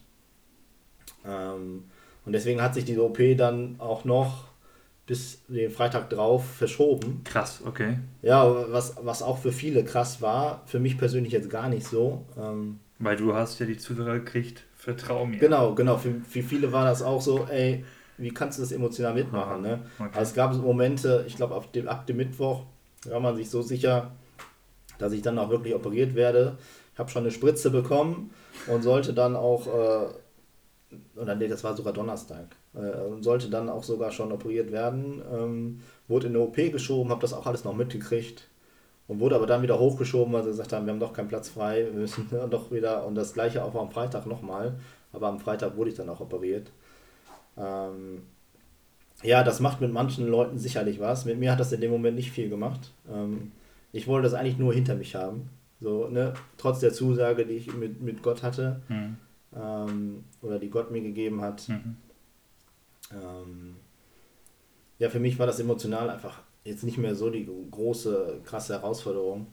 Ähm, 1.25 1.85
und 2.27 2.33
deswegen 2.33 2.61
hat 2.61 2.75
sich 2.75 2.85
diese 2.85 3.03
OP 3.03 3.19
dann 3.39 3.77
auch 3.79 4.05
noch 4.05 4.49
bis 5.07 5.43
den 5.49 5.71
Freitag 5.71 6.11
drauf 6.11 6.45
verschoben. 6.45 7.23
Krass, 7.25 7.63
okay. 7.65 7.99
Ja, 8.21 8.71
was, 8.71 8.97
was 9.01 9.23
auch 9.23 9.39
für 9.39 9.51
viele 9.51 9.83
krass 9.83 10.21
war, 10.21 10.63
für 10.67 10.79
mich 10.79 10.99
persönlich 10.99 11.33
jetzt 11.33 11.49
gar 11.49 11.71
nicht 11.71 11.87
so. 11.87 12.27
Ähm, 12.39 12.81
Weil 12.99 13.17
du 13.17 13.35
hast 13.35 13.59
ja 13.61 13.67
die 13.67 13.79
Zusage 13.79 14.21
gekriegt, 14.21 14.65
vertrau 14.81 15.27
mir. 15.27 15.39
Genau, 15.39 15.75
genau. 15.75 15.97
Für, 15.97 16.15
für 16.29 16.43
viele 16.43 16.73
war 16.73 16.85
das 16.85 17.03
auch 17.03 17.21
so, 17.21 17.47
ey, 17.51 17.85
wie 18.19 18.31
kannst 18.31 18.59
du 18.59 18.63
das 18.63 18.73
emotional 18.73 19.15
mitmachen? 19.15 19.63
Ne? 19.63 19.83
Okay. 19.99 20.11
Also 20.13 20.31
es 20.31 20.35
gab 20.35 20.55
Momente, 20.55 21.25
ich 21.27 21.37
glaube, 21.37 21.61
dem, 21.75 21.89
ab 21.89 22.07
dem 22.07 22.17
Mittwoch 22.17 22.65
war 23.05 23.21
man 23.21 23.37
sich 23.37 23.51
so 23.51 23.63
sicher, 23.63 24.13
dass 24.99 25.13
ich 25.13 25.23
dann 25.23 25.39
auch 25.39 25.51
wirklich 25.51 25.75
operiert 25.75 26.15
werde. 26.15 26.59
Ich 26.93 26.99
habe 26.99 27.11
schon 27.11 27.23
eine 27.23 27.31
Spritze 27.31 27.71
bekommen 27.71 28.31
und 28.67 28.83
sollte 28.83 29.15
dann 29.15 29.37
auch, 29.37 29.67
äh, 29.67 31.19
oder 31.19 31.35
nee, 31.35 31.49
das 31.49 31.65
war 31.65 31.77
sogar 31.77 31.93
Donnerstag, 31.93 32.57
äh, 32.75 33.01
und 33.03 33.23
sollte 33.23 33.49
dann 33.49 33.69
auch 33.69 33.85
sogar 33.85 34.11
schon 34.13 34.33
operiert 34.33 34.73
werden. 34.73 35.23
Ähm, 35.33 35.81
wurde 36.09 36.27
in 36.27 36.35
eine 36.35 36.45
OP 36.45 36.57
geschoben, 36.57 37.11
habe 37.11 37.23
das 37.23 37.33
auch 37.33 37.47
alles 37.47 37.65
noch 37.65 37.75
mitgekriegt 37.75 38.49
und 39.11 39.19
wurde 39.19 39.35
aber 39.35 39.47
dann 39.49 39.63
wieder 39.63 39.77
hochgeschoben, 39.81 40.33
weil 40.33 40.45
sie 40.45 40.51
gesagt 40.51 40.73
haben, 40.73 40.87
wir 40.87 40.93
haben 40.93 41.01
doch 41.01 41.13
keinen 41.13 41.27
Platz 41.27 41.49
frei, 41.49 41.85
wir 41.85 42.01
müssen 42.01 42.29
doch 42.51 42.71
wieder, 42.71 43.05
und 43.05 43.17
das 43.17 43.35
gleiche 43.35 43.65
auch 43.65 43.75
am 43.75 43.91
Freitag 43.91 44.25
nochmal, 44.25 44.79
aber 45.13 45.27
am 45.27 45.41
Freitag 45.41 45.77
wurde 45.77 45.91
ich 45.91 45.97
dann 45.97 46.09
auch 46.09 46.21
operiert. 46.21 46.71
Ähm, 47.57 48.23
ja, 49.25 49.43
das 49.43 49.59
macht 49.59 49.81
mit 49.81 49.93
manchen 49.93 50.29
Leuten 50.29 50.59
sicherlich 50.59 51.01
was. 51.01 51.25
Mit 51.25 51.41
mir 51.41 51.51
hat 51.51 51.59
das 51.59 51.73
in 51.73 51.81
dem 51.81 51.91
Moment 51.91 52.15
nicht 52.15 52.31
viel 52.31 52.49
gemacht. 52.49 52.93
Ähm, 53.13 53.51
ich 53.91 54.07
wollte 54.07 54.29
das 54.29 54.35
eigentlich 54.35 54.59
nur 54.59 54.73
hinter 54.73 54.95
mich 54.95 55.17
haben. 55.17 55.51
So, 55.81 56.07
ne? 56.07 56.33
Trotz 56.57 56.79
der 56.79 56.93
Zusage, 56.93 57.45
die 57.47 57.55
ich 57.55 57.75
mit, 57.75 58.01
mit 58.01 58.23
Gott 58.23 58.45
hatte. 58.45 58.81
Mhm. 58.89 59.17
Ähm, 59.57 60.25
oder 60.41 60.61
die 60.61 60.71
Gott 60.71 60.93
mir 60.93 61.03
gegeben 61.03 61.41
hat. 61.41 61.69
Mhm. 61.69 61.97
Ähm, 63.11 63.77
ja, 65.01 65.11
für 65.11 65.19
mich 65.19 65.37
war 65.41 65.49
das 65.49 65.59
emotional 65.59 66.11
einfach 66.11 66.45
jetzt 66.65 66.85
nicht 66.85 66.99
mehr 66.99 67.15
so 67.15 67.31
die 67.31 67.49
große, 67.71 68.41
krasse 68.45 68.75
Herausforderung. 68.75 69.47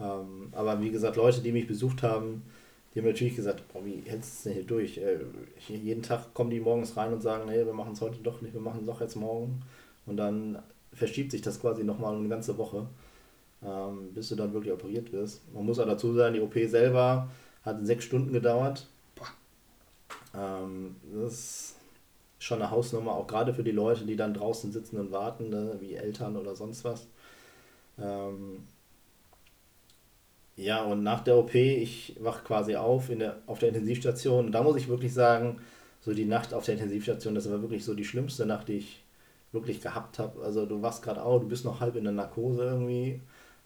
Ähm, 0.00 0.48
aber 0.52 0.80
wie 0.80 0.90
gesagt, 0.90 1.16
Leute, 1.16 1.40
die 1.40 1.52
mich 1.52 1.66
besucht 1.66 2.02
haben, 2.02 2.42
die 2.94 3.00
haben 3.00 3.06
natürlich 3.06 3.36
gesagt, 3.36 3.62
boah, 3.72 3.84
wie 3.84 4.02
hältst 4.06 4.30
du 4.30 4.36
es 4.36 4.42
denn 4.44 4.52
hier 4.54 4.64
durch? 4.64 4.98
Äh, 4.98 5.18
jeden 5.68 6.02
Tag 6.02 6.34
kommen 6.34 6.50
die 6.50 6.60
morgens 6.60 6.96
rein 6.96 7.12
und 7.12 7.20
sagen, 7.20 7.48
nee, 7.48 7.64
wir 7.64 7.72
machen 7.72 7.92
es 7.92 8.00
heute 8.00 8.18
doch 8.18 8.40
nicht, 8.40 8.54
wir 8.54 8.60
machen 8.60 8.80
es 8.80 8.86
doch 8.86 9.00
jetzt 9.00 9.16
morgen. 9.16 9.62
Und 10.06 10.16
dann 10.16 10.58
verschiebt 10.92 11.30
sich 11.30 11.42
das 11.42 11.60
quasi 11.60 11.84
nochmal 11.84 12.16
eine 12.16 12.28
ganze 12.28 12.56
Woche, 12.58 12.86
ähm, 13.62 14.14
bis 14.14 14.30
du 14.30 14.36
dann 14.36 14.52
wirklich 14.52 14.72
operiert 14.72 15.12
wirst. 15.12 15.42
Man 15.52 15.66
muss 15.66 15.78
auch 15.78 15.86
dazu 15.86 16.14
sagen, 16.14 16.34
die 16.34 16.40
OP 16.40 16.54
selber 16.68 17.28
hat 17.62 17.86
sechs 17.86 18.04
Stunden 18.04 18.32
gedauert. 18.32 18.86
Ähm, 20.34 20.96
das 21.12 21.32
ist 21.32 21.77
schon 22.38 22.62
eine 22.62 22.70
Hausnummer, 22.70 23.12
auch 23.12 23.26
gerade 23.26 23.54
für 23.54 23.64
die 23.64 23.72
Leute, 23.72 24.04
die 24.04 24.16
dann 24.16 24.34
draußen 24.34 24.72
sitzen 24.72 24.98
und 24.98 25.10
warten, 25.10 25.50
ne, 25.50 25.76
wie 25.80 25.94
Eltern 25.94 26.36
oder 26.36 26.54
sonst 26.54 26.84
was. 26.84 27.08
Ähm, 27.98 28.64
ja, 30.56 30.82
und 30.82 31.02
nach 31.04 31.20
der 31.22 31.36
OP, 31.36 31.54
ich 31.54 32.16
wach 32.20 32.42
quasi 32.44 32.74
auf 32.76 33.10
in 33.10 33.20
der, 33.20 33.36
auf 33.46 33.60
der 33.60 33.68
Intensivstation. 33.68 34.46
Und 34.46 34.52
da 34.52 34.62
muss 34.62 34.76
ich 34.76 34.88
wirklich 34.88 35.14
sagen, 35.14 35.60
so 36.00 36.12
die 36.12 36.24
Nacht 36.24 36.52
auf 36.52 36.64
der 36.64 36.74
Intensivstation, 36.74 37.34
das 37.34 37.50
war 37.50 37.60
wirklich 37.62 37.84
so 37.84 37.94
die 37.94 38.04
schlimmste 38.04 38.46
Nacht, 38.46 38.68
die 38.68 38.78
ich 38.78 39.04
wirklich 39.52 39.80
gehabt 39.80 40.18
habe. 40.18 40.42
Also 40.42 40.66
du 40.66 40.82
wachst 40.82 41.02
gerade 41.02 41.22
auf, 41.22 41.42
du 41.42 41.48
bist 41.48 41.64
noch 41.64 41.80
halb 41.80 41.96
in 41.96 42.04
der 42.04 42.12
Narkose 42.12 42.64
irgendwie 42.64 43.20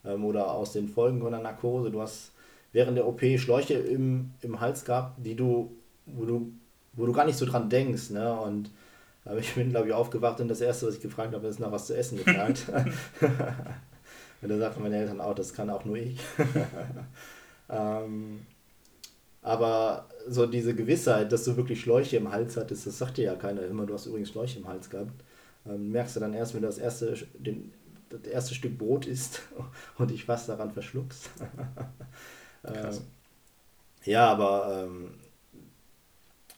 ähm, 0.04 0.24
oder 0.24 0.50
aus 0.52 0.72
den 0.72 0.88
Folgen 0.88 1.20
von 1.20 1.32
der 1.32 1.40
Narkose. 1.40 1.90
Du 1.90 2.00
hast 2.00 2.32
während 2.72 2.96
der 2.96 3.06
OP 3.06 3.22
Schläuche 3.38 3.74
im, 3.74 4.32
im 4.42 4.60
Hals 4.60 4.84
gehabt, 4.84 5.24
die 5.24 5.34
du, 5.34 5.74
wo 6.06 6.24
du, 6.24 6.52
wo 6.94 7.06
du 7.06 7.12
gar 7.12 7.24
nicht 7.24 7.38
so 7.38 7.46
dran 7.46 7.68
denkst. 7.68 8.10
Ne? 8.10 8.32
Und 8.32 8.70
aber 9.24 9.38
ich 9.38 9.54
bin, 9.54 9.70
glaube 9.70 9.88
ich, 9.88 9.94
aufgewacht 9.94 10.40
und 10.40 10.48
das 10.48 10.60
Erste, 10.60 10.86
was 10.86 10.96
ich 10.96 11.00
gefragt 11.00 11.32
habe, 11.32 11.46
ist 11.46 11.60
nach 11.60 11.70
was 11.70 11.86
zu 11.86 11.96
essen 11.96 12.18
gefragt. 12.18 12.66
und 14.42 14.48
da 14.48 14.58
sagten 14.58 14.82
meine 14.82 14.96
Eltern 14.96 15.20
auch, 15.20 15.34
das 15.34 15.54
kann 15.54 15.70
auch 15.70 15.84
nur 15.84 15.96
ich. 15.96 16.18
ähm, 17.70 18.44
aber 19.42 20.08
so 20.26 20.46
diese 20.46 20.74
Gewissheit, 20.74 21.30
dass 21.30 21.44
du 21.44 21.56
wirklich 21.56 21.80
Schläuche 21.80 22.16
im 22.16 22.32
Hals 22.32 22.56
hattest, 22.56 22.86
das 22.86 22.98
sagt 22.98 23.16
dir 23.16 23.24
ja 23.24 23.34
keiner 23.36 23.62
immer, 23.62 23.86
du 23.86 23.94
hast 23.94 24.06
übrigens 24.06 24.30
Schläuche 24.30 24.58
im 24.58 24.66
Hals 24.66 24.90
gehabt. 24.90 25.12
Ähm, 25.66 25.92
merkst 25.92 26.16
du 26.16 26.20
dann 26.20 26.34
erst, 26.34 26.54
wenn 26.54 26.62
du 26.62 26.66
das 26.66 26.78
erste, 26.78 27.14
den, 27.38 27.72
das 28.08 28.22
erste 28.22 28.54
Stück 28.54 28.76
Brot 28.76 29.06
isst 29.06 29.42
und 29.98 30.10
dich 30.10 30.24
fast 30.24 30.48
daran 30.48 30.72
verschluckst. 30.72 31.30
ähm, 32.64 32.98
ja, 34.04 34.26
aber 34.26 34.84
ähm, 34.84 35.14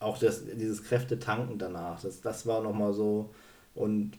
auch 0.04 0.18
das, 0.18 0.44
dieses 0.44 0.84
Kräftetanken 0.84 1.58
danach, 1.58 2.00
das, 2.00 2.20
das 2.20 2.46
war 2.46 2.62
nochmal 2.62 2.92
so. 2.92 3.30
Und, 3.74 4.12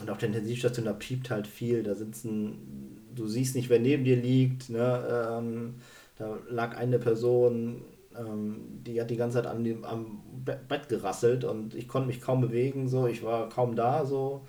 und 0.00 0.10
auf 0.10 0.18
der 0.18 0.28
Intensivstation, 0.28 0.84
da 0.84 0.92
piept 0.92 1.30
halt 1.30 1.46
viel. 1.46 1.82
Da 1.82 1.94
sitzen, 1.94 3.00
du 3.14 3.26
siehst 3.26 3.56
nicht, 3.56 3.70
wer 3.70 3.80
neben 3.80 4.04
dir 4.04 4.16
liegt. 4.16 4.70
Ne? 4.70 5.28
Ähm, 5.38 5.74
da 6.18 6.38
lag 6.48 6.76
eine 6.76 6.98
Person, 6.98 7.82
ähm, 8.16 8.82
die 8.86 9.00
hat 9.00 9.10
die 9.10 9.16
ganze 9.16 9.38
Zeit 9.38 9.46
an 9.46 9.64
dem, 9.64 9.84
am 9.84 10.20
Bett 10.44 10.88
gerasselt 10.88 11.44
und 11.44 11.74
ich 11.74 11.88
konnte 11.88 12.08
mich 12.08 12.20
kaum 12.20 12.40
bewegen. 12.40 12.88
So. 12.88 13.06
Ich 13.06 13.22
war 13.22 13.48
kaum 13.48 13.74
da. 13.74 14.04
so 14.04 14.42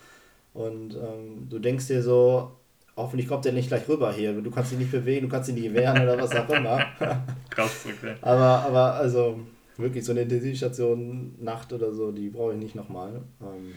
Und 0.53 0.96
ähm, 0.96 1.48
du 1.50 1.60
denkst 1.60 1.88
dir 1.88 2.03
so, 2.03 2.51
hoffentlich 2.98 3.27
kommt 3.27 3.46
der 3.46 3.53
nicht 3.53 3.70
gleich 3.70 3.88
rüber 3.88 4.12
hier. 4.12 4.34
Du 4.34 4.51
kannst 4.51 4.72
dich 4.72 4.79
nicht 4.79 4.91
bewegen, 4.91 5.27
du 5.27 5.32
kannst 5.32 5.50
dich 5.50 5.55
nicht 5.55 5.74
wehren 5.74 6.03
oder 6.03 6.22
was 6.22 6.36
auch 6.36 6.50
immer. 6.50 6.86
Krass, 7.50 7.86
okay. 7.86 8.15
Aber, 8.22 8.65
aber 8.65 8.94
also 8.96 9.39
wirklich 9.77 10.05
so 10.05 10.12
eine 10.12 10.22
Intensivstation 10.22 11.36
Nacht 11.39 11.74
oder 11.74 11.94
so, 11.94 12.12
die 12.12 12.29
brauche 12.29 12.53
ich 12.53 12.60
nicht 12.60 12.75
nochmal. 12.75 13.22
Ähm, 13.41 13.74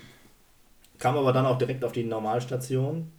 kam 0.98 1.16
aber 1.16 1.32
dann 1.32 1.46
auch 1.46 1.58
direkt 1.58 1.84
auf 1.84 1.92
die 1.92 2.04
Normalstation, 2.04 3.10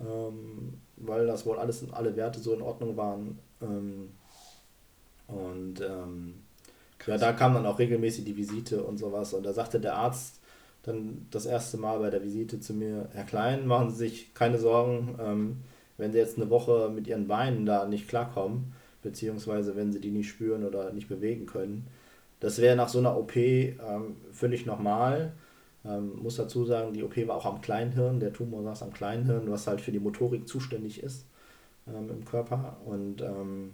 ähm, 0.00 0.74
weil 0.96 1.26
das 1.26 1.46
wohl 1.46 1.58
alles, 1.58 1.90
alle 1.92 2.16
Werte 2.16 2.40
so 2.40 2.54
in 2.54 2.62
Ordnung 2.62 2.96
waren. 2.96 3.38
Ähm, 3.62 4.10
und 5.26 5.80
ähm, 5.80 6.34
ja, 7.06 7.16
da 7.16 7.32
kam 7.32 7.54
dann 7.54 7.66
auch 7.66 7.78
regelmäßig 7.78 8.24
die 8.24 8.36
Visite 8.36 8.82
und 8.82 8.98
sowas. 8.98 9.32
Und 9.32 9.44
da 9.44 9.52
sagte 9.52 9.80
der 9.80 9.96
Arzt 9.96 10.40
dann 10.82 11.26
das 11.30 11.46
erste 11.46 11.76
Mal 11.76 11.98
bei 11.98 12.10
der 12.10 12.22
Visite 12.22 12.60
zu 12.60 12.74
mir, 12.74 13.08
Herr 13.12 13.24
Klein, 13.24 13.66
machen 13.66 13.90
Sie 13.90 13.96
sich 13.96 14.34
keine 14.34 14.58
Sorgen, 14.58 15.18
ähm, 15.20 15.56
wenn 15.96 16.12
Sie 16.12 16.18
jetzt 16.18 16.36
eine 16.36 16.50
Woche 16.50 16.90
mit 16.94 17.06
Ihren 17.06 17.28
Beinen 17.28 17.66
da 17.66 17.86
nicht 17.86 18.08
klarkommen, 18.08 18.72
beziehungsweise 19.02 19.76
wenn 19.76 19.92
Sie 19.92 20.00
die 20.00 20.10
nicht 20.10 20.28
spüren 20.28 20.64
oder 20.64 20.92
nicht 20.92 21.08
bewegen 21.08 21.46
können, 21.46 21.86
das 22.40 22.60
wäre 22.60 22.76
nach 22.76 22.88
so 22.88 22.98
einer 22.98 23.16
OP 23.16 23.36
ähm, 23.36 24.16
völlig 24.32 24.66
normal. 24.66 25.32
Ähm, 25.84 26.16
muss 26.22 26.36
dazu 26.36 26.64
sagen, 26.64 26.92
die 26.92 27.02
OP 27.02 27.16
war 27.28 27.36
auch 27.36 27.46
am 27.46 27.60
Kleinhirn, 27.60 28.20
der 28.20 28.32
Tumor 28.32 28.62
saß 28.62 28.82
am 28.82 28.92
Kleinhirn, 28.92 29.50
was 29.50 29.66
halt 29.66 29.80
für 29.80 29.92
die 29.92 30.00
Motorik 30.00 30.48
zuständig 30.48 31.02
ist 31.02 31.26
ähm, 31.86 32.10
im 32.10 32.24
Körper. 32.24 32.76
Und 32.84 33.22
ähm, 33.22 33.72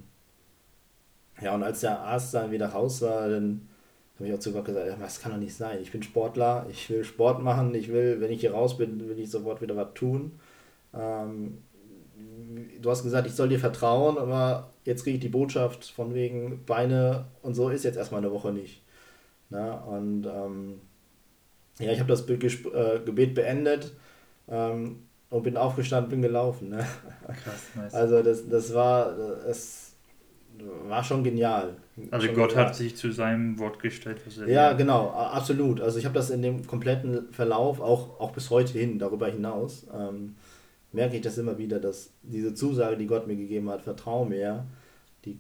ja, 1.41 1.55
und 1.55 1.63
als 1.63 1.81
der 1.81 2.01
Arzt 2.01 2.35
dann 2.35 2.53
wieder 2.53 2.69
raus 2.69 3.03
war, 3.03 3.29
dann 3.29 3.69
habe 4.17 4.29
ich 4.29 4.35
auch 4.35 4.39
zu 4.39 4.53
Gott 4.53 4.67
gesagt, 4.67 4.97
das 5.01 5.21
kann 5.21 5.33
doch 5.33 5.39
nicht 5.39 5.55
sein. 5.55 5.81
Ich 5.83 5.91
bin 5.91 6.03
Sportler, 6.03 6.67
ich 6.71 6.89
will 6.91 7.05
Sport 7.05 7.43
machen, 7.43 7.75
ich 7.75 7.93
will, 7.93 8.21
wenn 8.21 8.31
ich 8.31 8.41
hier 8.41 8.53
raus 8.53 8.79
bin, 8.79 9.09
will 9.09 9.19
ich 9.19 9.31
sofort 9.31 9.61
wieder 9.61 9.77
was 9.77 9.95
tun. 9.95 10.39
Ähm, 10.95 11.59
du 12.81 12.91
hast 12.91 13.03
gesagt, 13.03 13.27
ich 13.27 13.35
soll 13.35 13.49
dir 13.49 13.59
vertrauen, 13.59 14.19
aber 14.19 14.71
jetzt 14.85 15.05
kriege 15.05 15.17
ich 15.17 15.23
die 15.23 15.29
Botschaft 15.29 15.85
von 15.85 16.15
wegen 16.15 16.65
Beine 16.65 17.27
und 17.43 17.55
so 17.55 17.69
ist 17.69 17.85
jetzt 17.85 17.97
erstmal 17.97 18.21
eine 18.21 18.33
Woche 18.33 18.53
nicht. 18.53 18.83
Na, 19.51 19.75
und 19.75 20.27
ähm, 20.27 20.81
ja, 21.79 21.93
ich 21.93 22.01
habe 22.01 22.09
das 22.09 22.29
äh, 22.29 23.01
Gebet 23.05 23.35
beendet 23.35 23.93
ähm, 24.49 25.03
und 25.31 25.43
bin 25.43 25.57
aufgestanden, 25.57 26.11
bin 26.11 26.23
gelaufen. 26.23 26.71
Ne? 26.71 26.87
Krass, 27.27 27.63
nice. 27.75 27.95
Also 27.95 28.23
das, 28.23 28.49
das 28.49 28.75
war, 28.75 29.17
es 29.49 29.95
war 30.87 31.03
schon 31.03 31.25
genial. 31.25 31.77
Also 32.11 32.27
schon 32.27 32.37
Gott 32.37 32.51
genial. 32.51 32.67
hat 32.67 32.77
sich 32.77 32.97
zu 32.97 33.11
seinem 33.13 33.59
Wort 33.59 33.81
gestellt. 33.81 34.19
Was 34.25 34.39
er 34.39 34.49
ja, 34.49 34.73
genau, 34.73 35.11
absolut. 35.11 35.81
Also 35.81 35.99
ich 35.99 36.05
habe 36.05 36.15
das 36.15 36.31
in 36.31 36.43
dem 36.43 36.67
kompletten 36.67 37.33
Verlauf, 37.33 37.81
auch, 37.81 38.21
auch 38.21 38.33
bis 38.33 38.51
heute 38.51 38.79
hin, 38.79 38.99
darüber 38.99 39.29
hinaus, 39.29 39.87
ähm, 39.93 40.37
merke 40.95 41.17
ich 41.17 41.23
das 41.23 41.39
immer 41.39 41.59
wieder, 41.59 41.81
dass 41.81 42.11
diese 42.23 42.55
Zusage, 42.55 42.97
die 42.97 43.07
Gott 43.07 43.27
mir 43.27 43.37
gegeben 43.37 43.69
hat, 43.69 43.83
vertraue 43.83 44.27
mir, 44.27 44.65
die 45.25 45.39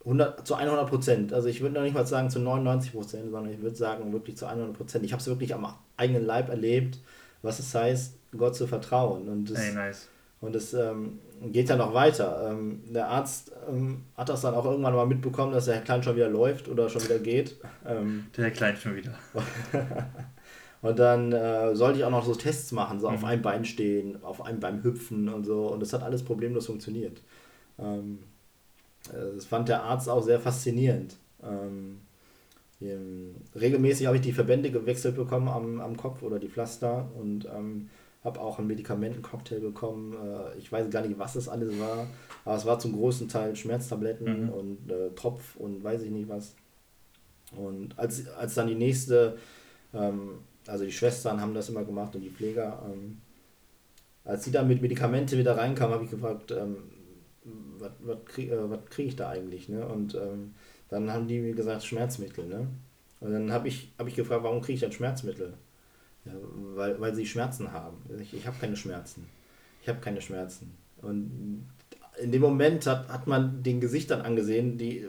100, 0.00 0.46
zu 0.46 0.54
100 0.54 0.88
Prozent, 0.88 1.32
also 1.32 1.48
ich 1.48 1.60
würde 1.60 1.74
noch 1.74 1.82
nicht 1.82 1.94
mal 1.94 2.06
sagen 2.06 2.30
zu 2.30 2.38
99 2.38 2.92
Prozent, 2.92 3.30
sondern 3.30 3.52
ich 3.52 3.62
würde 3.62 3.76
sagen 3.76 4.12
wirklich 4.12 4.36
zu 4.36 4.46
100 4.46 4.76
Prozent. 4.76 5.04
Ich 5.04 5.12
habe 5.12 5.20
es 5.20 5.26
wirklich 5.26 5.54
am 5.54 5.66
eigenen 5.96 6.24
Leib 6.24 6.48
erlebt, 6.48 6.98
was 7.40 7.58
es 7.58 7.74
heißt, 7.74 8.14
Gott 8.36 8.54
zu 8.54 8.66
vertrauen. 8.66 9.28
Und 9.28 9.50
das, 9.50 9.58
hey, 9.58 9.74
nice. 9.74 10.08
Und 10.42 10.56
es 10.56 10.74
ähm, 10.74 11.20
geht 11.52 11.68
ja 11.68 11.76
noch 11.76 11.94
weiter. 11.94 12.50
Ähm, 12.50 12.82
der 12.92 13.08
Arzt 13.08 13.52
ähm, 13.68 14.02
hat 14.16 14.28
das 14.28 14.40
dann 14.40 14.54
auch 14.54 14.64
irgendwann 14.64 14.94
mal 14.94 15.06
mitbekommen, 15.06 15.52
dass 15.52 15.66
der 15.66 15.76
Herr 15.76 15.82
Klein 15.82 16.02
schon 16.02 16.16
wieder 16.16 16.28
läuft 16.28 16.68
oder 16.68 16.88
schon 16.88 17.04
wieder 17.04 17.20
geht. 17.20 17.56
Ähm, 17.86 18.26
der 18.36 18.44
Herr 18.44 18.50
Klein 18.50 18.76
schon 18.76 18.96
wieder. 18.96 19.14
Und 20.82 20.98
dann 20.98 21.32
äh, 21.32 21.74
sollte 21.76 22.00
ich 22.00 22.04
auch 22.04 22.10
noch 22.10 22.24
so 22.24 22.34
Tests 22.34 22.72
machen, 22.72 23.00
so 23.00 23.08
mhm. 23.08 23.14
auf 23.14 23.24
einem 23.24 23.42
Bein 23.42 23.64
stehen, 23.64 24.22
auf 24.22 24.44
einem 24.44 24.60
Bein 24.60 24.82
hüpfen 24.82 25.28
und 25.28 25.44
so. 25.44 25.68
Und 25.68 25.80
das 25.80 25.92
hat 25.92 26.02
alles 26.02 26.24
problemlos 26.24 26.66
funktioniert. 26.66 27.22
Ähm, 27.78 28.18
äh, 29.08 29.34
das 29.36 29.46
fand 29.46 29.68
der 29.68 29.84
Arzt 29.84 30.08
auch 30.08 30.22
sehr 30.22 30.40
faszinierend. 30.40 31.14
Ähm, 31.42 32.00
ähm, 32.80 33.36
regelmäßig 33.54 34.06
habe 34.06 34.16
ich 34.16 34.22
die 34.22 34.32
Verbände 34.32 34.72
gewechselt 34.72 35.14
bekommen 35.14 35.48
am, 35.48 35.80
am 35.80 35.96
Kopf 35.96 36.22
oder 36.22 36.40
die 36.40 36.48
Pflaster 36.48 37.08
und 37.16 37.46
ähm, 37.46 37.88
habe 38.24 38.40
auch 38.40 38.58
einen 38.58 38.68
Medikamentencocktail 38.68 39.60
bekommen. 39.60 40.14
Äh, 40.14 40.58
ich 40.58 40.70
weiß 40.70 40.90
gar 40.90 41.06
nicht, 41.06 41.18
was 41.18 41.34
das 41.34 41.48
alles 41.48 41.78
war, 41.78 42.08
aber 42.44 42.56
es 42.56 42.66
war 42.66 42.80
zum 42.80 42.92
großen 42.92 43.28
Teil 43.28 43.54
Schmerztabletten 43.54 44.46
mhm. 44.46 44.48
und 44.48 44.90
äh, 44.90 45.10
Tropf 45.14 45.56
und 45.56 45.82
weiß 45.82 46.02
ich 46.02 46.10
nicht 46.10 46.28
was. 46.28 46.54
Und 47.56 47.98
als, 47.98 48.28
als 48.30 48.54
dann 48.54 48.66
die 48.66 48.74
nächste 48.74 49.36
ähm, 49.94 50.38
also 50.66 50.84
die 50.84 50.92
Schwestern 50.92 51.40
haben 51.40 51.54
das 51.54 51.68
immer 51.68 51.84
gemacht 51.84 52.14
und 52.14 52.22
die 52.22 52.30
Pfleger. 52.30 52.82
Ähm, 52.86 53.18
als 54.24 54.44
sie 54.44 54.52
dann 54.52 54.68
mit 54.68 54.82
Medikamente 54.82 55.36
wieder 55.36 55.56
reinkamen, 55.56 55.94
habe 55.94 56.04
ich 56.04 56.10
gefragt, 56.10 56.52
ähm, 56.52 56.76
was 58.00 58.16
kriege 58.24 58.54
äh, 58.54 58.78
krieg 58.88 59.08
ich 59.08 59.16
da 59.16 59.30
eigentlich? 59.30 59.68
Ne? 59.68 59.86
Und 59.86 60.14
ähm, 60.14 60.54
dann 60.88 61.10
haben 61.10 61.26
die 61.26 61.40
mir 61.40 61.54
gesagt, 61.54 61.84
Schmerzmittel. 61.84 62.46
Ne? 62.46 62.68
Und 63.20 63.32
dann 63.32 63.52
habe 63.52 63.68
ich, 63.68 63.92
hab 63.98 64.06
ich 64.06 64.14
gefragt, 64.14 64.44
warum 64.44 64.60
kriege 64.60 64.74
ich 64.74 64.80
dann 64.80 64.92
Schmerzmittel? 64.92 65.54
Ja, 66.24 66.32
weil, 66.74 67.00
weil 67.00 67.14
sie 67.14 67.26
Schmerzen 67.26 67.72
haben. 67.72 67.96
Ich, 68.20 68.32
ich 68.34 68.46
habe 68.46 68.56
keine 68.60 68.76
Schmerzen. 68.76 69.26
Ich 69.82 69.88
habe 69.88 70.00
keine 70.00 70.20
Schmerzen. 70.20 70.72
Und 71.00 71.66
in 72.20 72.30
dem 72.30 72.42
Moment 72.42 72.86
hat, 72.86 73.08
hat 73.08 73.26
man 73.26 73.62
den 73.64 73.80
Gesichtern 73.80 74.20
angesehen, 74.20 74.78
die 74.78 75.04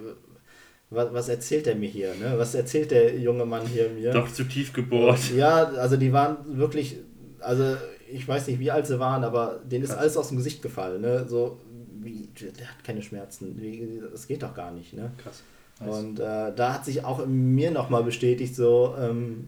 was, 0.93 1.13
was 1.13 1.29
erzählt 1.29 1.67
er 1.67 1.75
mir 1.75 1.89
hier? 1.89 2.13
Ne? 2.15 2.34
Was 2.38 2.56
erzählt 2.56 2.91
der 2.91 3.17
junge 3.17 3.45
Mann 3.45 3.65
hier 3.65 3.89
mir? 3.89 4.12
Doch 4.12 4.32
zu 4.32 4.43
tief 4.43 4.73
gebohrt. 4.73 5.32
Ja, 5.36 5.65
also 5.65 5.97
die 5.97 6.13
waren 6.13 6.38
wirklich, 6.58 6.97
also 7.39 7.75
ich 8.12 8.27
weiß 8.27 8.47
nicht, 8.47 8.60
wie 8.60 8.71
alt 8.71 8.88
sie 8.88 8.99
waren, 8.99 9.23
aber 9.23 9.60
denen 9.63 9.84
ist 9.84 9.91
Krass. 9.91 9.99
alles 9.99 10.17
aus 10.17 10.27
dem 10.29 10.38
Gesicht 10.38 10.62
gefallen. 10.62 11.01
Ne? 11.01 11.25
So, 11.27 11.60
wie, 12.01 12.29
der 12.58 12.67
hat 12.69 12.84
keine 12.84 13.01
Schmerzen. 13.01 13.60
Wie, 13.60 14.01
das 14.12 14.27
geht 14.27 14.43
doch 14.43 14.53
gar 14.53 14.71
nicht. 14.71 14.93
Ne? 14.93 15.12
Krass. 15.17 15.41
Nice. 15.79 15.95
Und 15.95 16.19
äh, 16.19 16.53
da 16.56 16.73
hat 16.73 16.86
sich 16.86 17.03
auch 17.03 17.19
in 17.23 17.56
mir 17.56 17.71
nochmal 17.71 18.03
bestätigt, 18.03 18.56
so 18.56 18.95
ähm, 18.99 19.47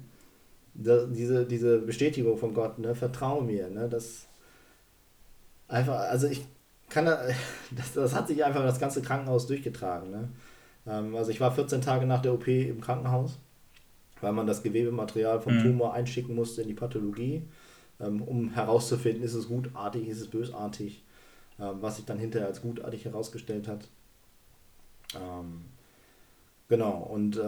da, 0.74 1.06
diese, 1.06 1.46
diese 1.46 1.80
Bestätigung 1.80 2.38
von 2.38 2.54
Gott, 2.54 2.80
ne? 2.80 2.96
vertraue 2.96 3.44
mir. 3.44 3.70
Ne? 3.70 3.88
Das 3.90 4.26
einfach, 5.68 6.00
also 6.10 6.28
ich 6.28 6.46
kann 6.90 7.06
da, 7.06 7.22
das, 7.72 7.94
das 7.94 8.16
hat 8.16 8.28
sich 8.28 8.44
einfach 8.44 8.64
das 8.64 8.80
ganze 8.80 9.02
Krankenhaus 9.02 9.48
durchgetragen. 9.48 10.12
Ne? 10.12 10.30
Ähm, 10.88 11.16
also 11.16 11.32
ich 11.32 11.42
war 11.42 11.52
14 11.52 11.82
Tage 11.82 12.06
nach 12.06 12.22
der 12.22 12.34
OP 12.34 12.48
im 12.48 12.82
Krankenhaus, 12.82 13.38
weil 14.22 14.34
man 14.34 14.48
das 14.48 14.64
Gewebematerial 14.64 15.42
vom 15.42 15.58
mhm. 15.58 15.64
Tumor 15.64 15.94
einschicken 15.94 16.36
musste 16.36 16.62
in 16.62 16.68
die 16.68 16.74
Pathologie, 16.74 17.44
ähm, 18.00 18.22
um 18.22 18.52
herauszufinden, 18.52 19.24
ist 19.24 19.34
es 19.34 19.48
gutartig, 19.48 20.08
ist 20.08 20.22
es 20.22 20.28
bösartig, 20.28 21.04
ähm, 21.60 21.78
was 21.82 21.98
sich 21.98 22.06
dann 22.06 22.20
hinterher 22.20 22.48
als 22.48 22.62
gutartig 22.62 23.06
herausgestellt 23.06 23.68
hat. 23.68 23.88
Genau, 26.68 26.98
und 26.98 27.40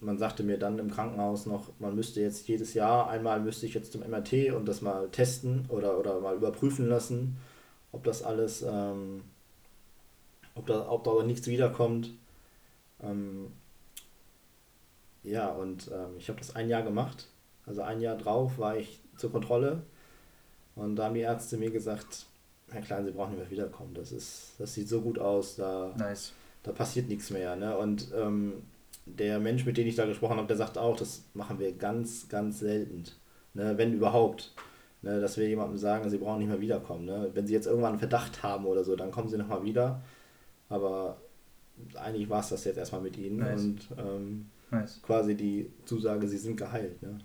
man 0.00 0.18
sagte 0.18 0.44
mir 0.44 0.56
dann 0.56 0.78
im 0.78 0.90
Krankenhaus 0.90 1.46
noch, 1.46 1.70
man 1.80 1.96
müsste 1.96 2.20
jetzt 2.20 2.46
jedes 2.46 2.74
Jahr, 2.74 3.08
einmal 3.08 3.40
müsste 3.40 3.66
ich 3.66 3.74
jetzt 3.74 3.90
zum 3.90 4.08
MRT 4.08 4.52
und 4.54 4.68
das 4.68 4.82
mal 4.82 5.08
testen 5.08 5.64
oder, 5.68 5.98
oder 5.98 6.20
mal 6.20 6.36
überprüfen 6.36 6.86
lassen, 6.86 7.38
ob 7.90 8.04
das 8.04 8.22
alles 8.22 8.62
ob 10.54 10.66
da, 10.66 10.88
ob 10.88 11.02
da 11.02 11.22
nichts 11.24 11.48
wiederkommt. 11.48 12.10
Ähm, 13.02 13.52
ja, 15.22 15.48
und 15.48 15.90
ähm, 15.92 16.16
ich 16.18 16.28
habe 16.28 16.38
das 16.38 16.56
ein 16.56 16.68
Jahr 16.68 16.82
gemacht. 16.82 17.26
Also 17.66 17.82
ein 17.82 18.00
Jahr 18.00 18.16
drauf 18.16 18.58
war 18.58 18.76
ich 18.76 19.00
zur 19.16 19.30
Kontrolle. 19.30 19.82
Und 20.74 20.96
da 20.96 21.04
haben 21.04 21.14
die 21.14 21.20
Ärzte 21.20 21.56
mir 21.56 21.70
gesagt, 21.70 22.26
Herr 22.70 22.82
Klein, 22.82 23.04
Sie 23.04 23.10
brauchen 23.10 23.30
nicht 23.30 23.40
mehr 23.40 23.50
wiederkommen. 23.50 23.94
Das, 23.94 24.12
ist, 24.12 24.54
das 24.58 24.74
sieht 24.74 24.88
so 24.88 25.00
gut 25.00 25.18
aus, 25.18 25.56
da, 25.56 25.94
nice. 25.98 26.32
da 26.62 26.72
passiert 26.72 27.08
nichts 27.08 27.30
mehr. 27.30 27.56
Ne? 27.56 27.76
Und 27.76 28.08
ähm, 28.16 28.62
der 29.06 29.40
Mensch, 29.40 29.64
mit 29.64 29.76
dem 29.76 29.86
ich 29.86 29.96
da 29.96 30.06
gesprochen 30.06 30.36
habe, 30.36 30.46
der 30.46 30.56
sagt 30.56 30.78
auch, 30.78 30.96
das 30.96 31.24
machen 31.34 31.58
wir 31.58 31.72
ganz, 31.72 32.28
ganz 32.28 32.60
selten. 32.60 33.04
Ne? 33.54 33.76
Wenn 33.76 33.94
überhaupt. 33.94 34.54
Ne? 35.02 35.20
Dass 35.20 35.36
wir 35.36 35.48
jemandem 35.48 35.78
sagen, 35.78 36.08
Sie 36.10 36.18
brauchen 36.18 36.38
nicht 36.38 36.48
mehr 36.48 36.60
wiederkommen. 36.60 37.04
Ne? 37.06 37.30
Wenn 37.34 37.46
Sie 37.46 37.54
jetzt 37.54 37.66
irgendwann 37.66 37.90
einen 37.90 37.98
Verdacht 37.98 38.42
haben 38.42 38.66
oder 38.66 38.84
so, 38.84 38.96
dann 38.96 39.10
kommen 39.10 39.28
Sie 39.28 39.38
nochmal 39.38 39.64
wieder. 39.64 40.02
Aber 40.68 41.16
eigentlich 41.94 42.28
war 42.28 42.40
es 42.40 42.50
das 42.50 42.64
jetzt 42.64 42.76
erstmal 42.76 43.02
mit 43.02 43.16
Ihnen. 43.16 43.38
Nice. 43.38 43.64
Und 43.64 43.88
ähm, 43.96 44.46
nice. 44.70 45.00
quasi 45.02 45.34
die 45.34 45.70
Zusage, 45.84 46.28
Sie 46.28 46.38
sind 46.38 46.56
geheilt. 46.56 47.02
Ne? 47.02 47.18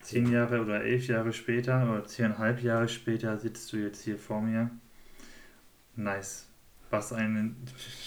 Zehn 0.00 0.30
Jahre 0.30 0.60
oder 0.60 0.84
elf 0.84 1.06
Jahre 1.08 1.32
später 1.32 1.90
oder 1.90 2.04
zehneinhalb 2.04 2.62
Jahre 2.62 2.88
später 2.88 3.38
sitzt 3.38 3.72
du 3.72 3.78
jetzt 3.78 4.02
hier 4.02 4.18
vor 4.18 4.40
mir. 4.40 4.70
Nice. 5.96 6.48
Was 6.90 7.12
eine 7.12 7.54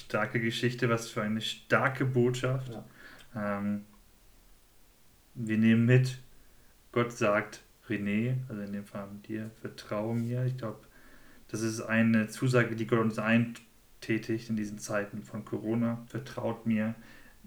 starke 0.08 0.40
Geschichte, 0.40 0.90
was 0.90 1.10
für 1.10 1.22
eine 1.22 1.42
starke 1.42 2.06
Botschaft. 2.06 2.72
Ja. 2.72 3.60
Ähm, 3.60 3.86
wir 5.36 5.58
nehmen 5.58 5.86
mit, 5.86 6.20
Gott 6.92 7.12
sagt, 7.12 7.62
René, 7.88 8.36
also 8.48 8.62
in 8.62 8.74
dem 8.74 8.86
Fall 8.86 9.08
dir, 9.28 9.52
vertraue 9.62 10.16
mir. 10.16 10.46
Ich 10.46 10.58
glaube, 10.58 10.80
das 11.50 11.62
ist 11.62 11.82
eine 11.82 12.28
Zusage, 12.28 12.76
die 12.76 12.88
Gott 12.88 13.00
uns 13.00 13.20
eintätigt 14.00 14.50
in 14.50 14.56
diesen 14.56 14.80
Zeiten 14.80 15.24
von 15.24 15.46
Corona. 15.46 16.04
Vertraut 16.08 16.66
mir, 16.66 16.96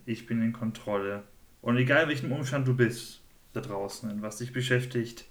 ich 0.05 0.27
bin 0.27 0.43
in 0.43 0.53
Kontrolle. 0.53 1.25
Und 1.61 1.77
egal 1.77 2.09
welchen 2.09 2.33
Umstand 2.33 2.67
du 2.67 2.77
bist, 2.77 3.21
da 3.53 3.61
draußen, 3.61 4.23
was 4.23 4.39
dich 4.39 4.53
beschäftigt, 4.53 5.27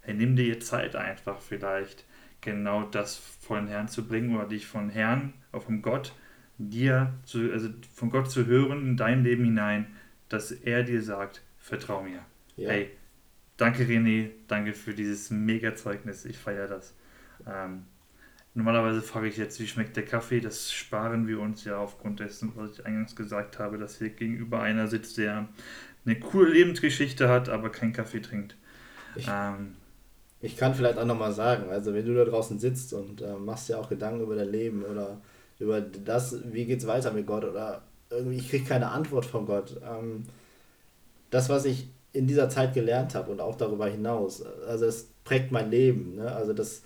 hey, 0.00 0.14
nimm 0.14 0.36
dir 0.36 0.60
Zeit 0.60 0.96
einfach 0.96 1.40
vielleicht 1.40 2.04
genau 2.40 2.84
das 2.84 3.16
vor 3.16 3.58
den 3.58 3.68
Herrn 3.68 3.88
zu 3.88 4.06
bringen 4.06 4.34
oder 4.34 4.46
dich 4.46 4.66
von 4.66 4.90
Herrn, 4.90 5.34
auch 5.52 5.62
vom 5.62 5.82
Gott, 5.82 6.14
dir 6.58 7.14
zu, 7.24 7.52
also 7.52 7.68
von 7.94 8.10
Gott 8.10 8.30
zu 8.30 8.46
hören 8.46 8.82
in 8.82 8.96
dein 8.96 9.22
Leben 9.22 9.44
hinein, 9.44 9.86
dass 10.28 10.50
er 10.50 10.82
dir 10.82 11.02
sagt, 11.02 11.42
vertrau 11.58 12.02
mir. 12.02 12.24
Ja. 12.56 12.70
Hey, 12.70 12.90
danke 13.56 13.84
René, 13.84 14.30
danke 14.48 14.72
für 14.72 14.94
dieses 14.94 15.30
Mega-Zeugnis, 15.30 16.24
ich 16.24 16.38
feiere 16.38 16.66
das. 16.66 16.94
Ähm, 17.46 17.84
normalerweise 18.58 19.02
frage 19.02 19.28
ich 19.28 19.36
jetzt, 19.36 19.60
wie 19.60 19.68
schmeckt 19.68 19.96
der 19.96 20.04
Kaffee? 20.04 20.40
Das 20.40 20.72
sparen 20.72 21.28
wir 21.28 21.38
uns 21.38 21.64
ja 21.64 21.78
aufgrund 21.78 22.18
dessen, 22.18 22.52
was 22.56 22.72
ich 22.72 22.84
eingangs 22.84 23.14
gesagt 23.14 23.60
habe, 23.60 23.78
dass 23.78 23.98
hier 23.98 24.10
gegenüber 24.10 24.60
einer 24.60 24.88
sitzt, 24.88 25.16
der 25.16 25.48
eine 26.04 26.18
coole 26.18 26.50
Lebensgeschichte 26.50 27.28
hat, 27.28 27.48
aber 27.48 27.70
keinen 27.70 27.92
Kaffee 27.92 28.20
trinkt. 28.20 28.56
Ich, 29.14 29.28
ähm, 29.30 29.76
ich 30.40 30.56
kann 30.56 30.74
vielleicht 30.74 30.98
auch 30.98 31.04
nochmal 31.04 31.32
sagen, 31.32 31.70
also 31.70 31.94
wenn 31.94 32.04
du 32.04 32.14
da 32.14 32.24
draußen 32.24 32.58
sitzt 32.58 32.92
und 32.92 33.22
äh, 33.22 33.34
machst 33.34 33.68
dir 33.68 33.78
auch 33.78 33.88
Gedanken 33.88 34.22
über 34.22 34.34
dein 34.34 34.50
Leben 34.50 34.82
oder 34.82 35.20
über 35.60 35.80
das, 35.80 36.36
wie 36.52 36.66
geht's 36.66 36.86
weiter 36.86 37.12
mit 37.12 37.26
Gott 37.26 37.44
oder 37.44 37.82
irgendwie, 38.10 38.38
ich 38.38 38.50
kriege 38.50 38.64
keine 38.64 38.90
Antwort 38.90 39.24
von 39.24 39.46
Gott. 39.46 39.80
Ähm, 39.88 40.26
das, 41.30 41.48
was 41.48 41.64
ich 41.64 41.88
in 42.12 42.26
dieser 42.26 42.48
Zeit 42.48 42.74
gelernt 42.74 43.14
habe 43.14 43.30
und 43.30 43.40
auch 43.40 43.56
darüber 43.56 43.86
hinaus, 43.86 44.42
also 44.66 44.86
es 44.86 45.08
prägt 45.22 45.52
mein 45.52 45.70
Leben. 45.70 46.16
Ne? 46.16 46.32
Also 46.32 46.52
das, 46.52 46.82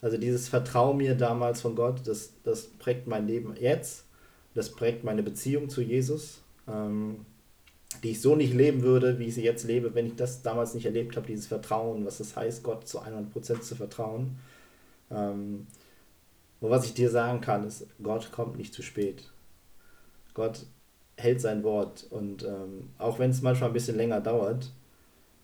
also 0.00 0.16
dieses 0.16 0.48
Vertrauen 0.48 0.98
mir 0.98 1.14
damals 1.14 1.60
von 1.60 1.74
Gott, 1.74 2.06
das, 2.06 2.32
das 2.44 2.66
prägt 2.66 3.06
mein 3.06 3.26
Leben 3.26 3.54
jetzt, 3.58 4.04
das 4.54 4.72
prägt 4.72 5.04
meine 5.04 5.22
Beziehung 5.22 5.68
zu 5.68 5.82
Jesus. 5.82 6.42
Ähm, 6.68 7.26
die 8.02 8.10
ich 8.10 8.20
so 8.20 8.36
nicht 8.36 8.54
leben 8.54 8.82
würde, 8.82 9.18
wie 9.18 9.26
ich 9.26 9.34
sie 9.34 9.44
jetzt 9.44 9.64
lebe, 9.64 9.94
wenn 9.94 10.06
ich 10.06 10.16
das 10.16 10.42
damals 10.42 10.74
nicht 10.74 10.86
erlebt 10.86 11.16
habe, 11.16 11.26
dieses 11.26 11.46
Vertrauen, 11.46 12.04
was 12.04 12.20
es 12.20 12.36
heißt, 12.36 12.62
Gott 12.62 12.86
zu 12.86 13.00
100% 13.00 13.60
zu 13.60 13.74
vertrauen. 13.74 14.38
Ähm, 15.10 15.66
und 16.60 16.70
was 16.70 16.84
ich 16.84 16.94
dir 16.94 17.10
sagen 17.10 17.40
kann, 17.40 17.66
ist, 17.66 17.86
Gott 18.02 18.32
kommt 18.32 18.56
nicht 18.56 18.74
zu 18.74 18.82
spät. 18.82 19.30
Gott 20.34 20.66
hält 21.16 21.40
sein 21.40 21.62
Wort 21.62 22.06
und 22.10 22.44
ähm, 22.44 22.90
auch 22.98 23.18
wenn 23.18 23.30
es 23.30 23.42
manchmal 23.42 23.70
ein 23.70 23.74
bisschen 23.74 23.96
länger 23.96 24.20
dauert, 24.20 24.72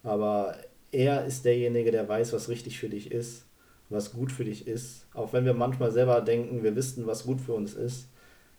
aber 0.02 0.56
er 0.90 1.24
ist 1.24 1.44
derjenige, 1.44 1.90
der 1.90 2.08
weiß, 2.08 2.32
was 2.32 2.48
richtig 2.48 2.78
für 2.78 2.90
dich 2.90 3.10
ist, 3.10 3.44
was 3.92 4.12
gut 4.12 4.32
für 4.32 4.44
dich 4.44 4.66
ist. 4.66 5.06
Auch 5.14 5.32
wenn 5.32 5.44
wir 5.44 5.54
manchmal 5.54 5.90
selber 5.90 6.20
denken, 6.20 6.62
wir 6.62 6.74
wüssten, 6.76 7.06
was 7.06 7.24
gut 7.24 7.40
für 7.40 7.52
uns 7.52 7.74
ist, 7.74 8.08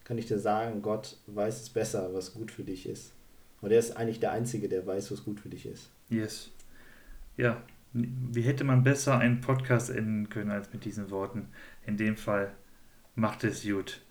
kann 0.03 0.17
ich 0.17 0.27
dir 0.27 0.39
sagen, 0.39 0.81
Gott 0.81 1.17
weiß 1.27 1.61
es 1.61 1.69
besser, 1.69 2.13
was 2.13 2.33
gut 2.33 2.51
für 2.51 2.63
dich 2.63 2.87
ist. 2.87 3.13
Und 3.61 3.71
er 3.71 3.79
ist 3.79 3.95
eigentlich 3.95 4.19
der 4.19 4.31
Einzige, 4.31 4.67
der 4.67 4.85
weiß, 4.85 5.11
was 5.11 5.23
gut 5.23 5.39
für 5.39 5.49
dich 5.49 5.65
ist. 5.65 5.89
Yes. 6.09 6.51
Ja, 7.37 7.63
wie 7.93 8.41
hätte 8.41 8.63
man 8.63 8.83
besser 8.83 9.17
einen 9.17 9.41
Podcast 9.41 9.89
enden 9.89 10.29
können 10.29 10.51
als 10.51 10.73
mit 10.73 10.83
diesen 10.83 11.09
Worten? 11.11 11.47
In 11.85 11.97
dem 11.97 12.17
Fall, 12.17 12.53
macht 13.15 13.43
es 13.43 13.63
gut. 13.63 14.01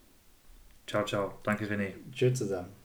Ciao, 0.86 1.04
ciao. 1.04 1.38
Danke, 1.42 1.66
René. 1.66 1.92
Tschüss 2.12 2.38
zusammen. 2.38 2.81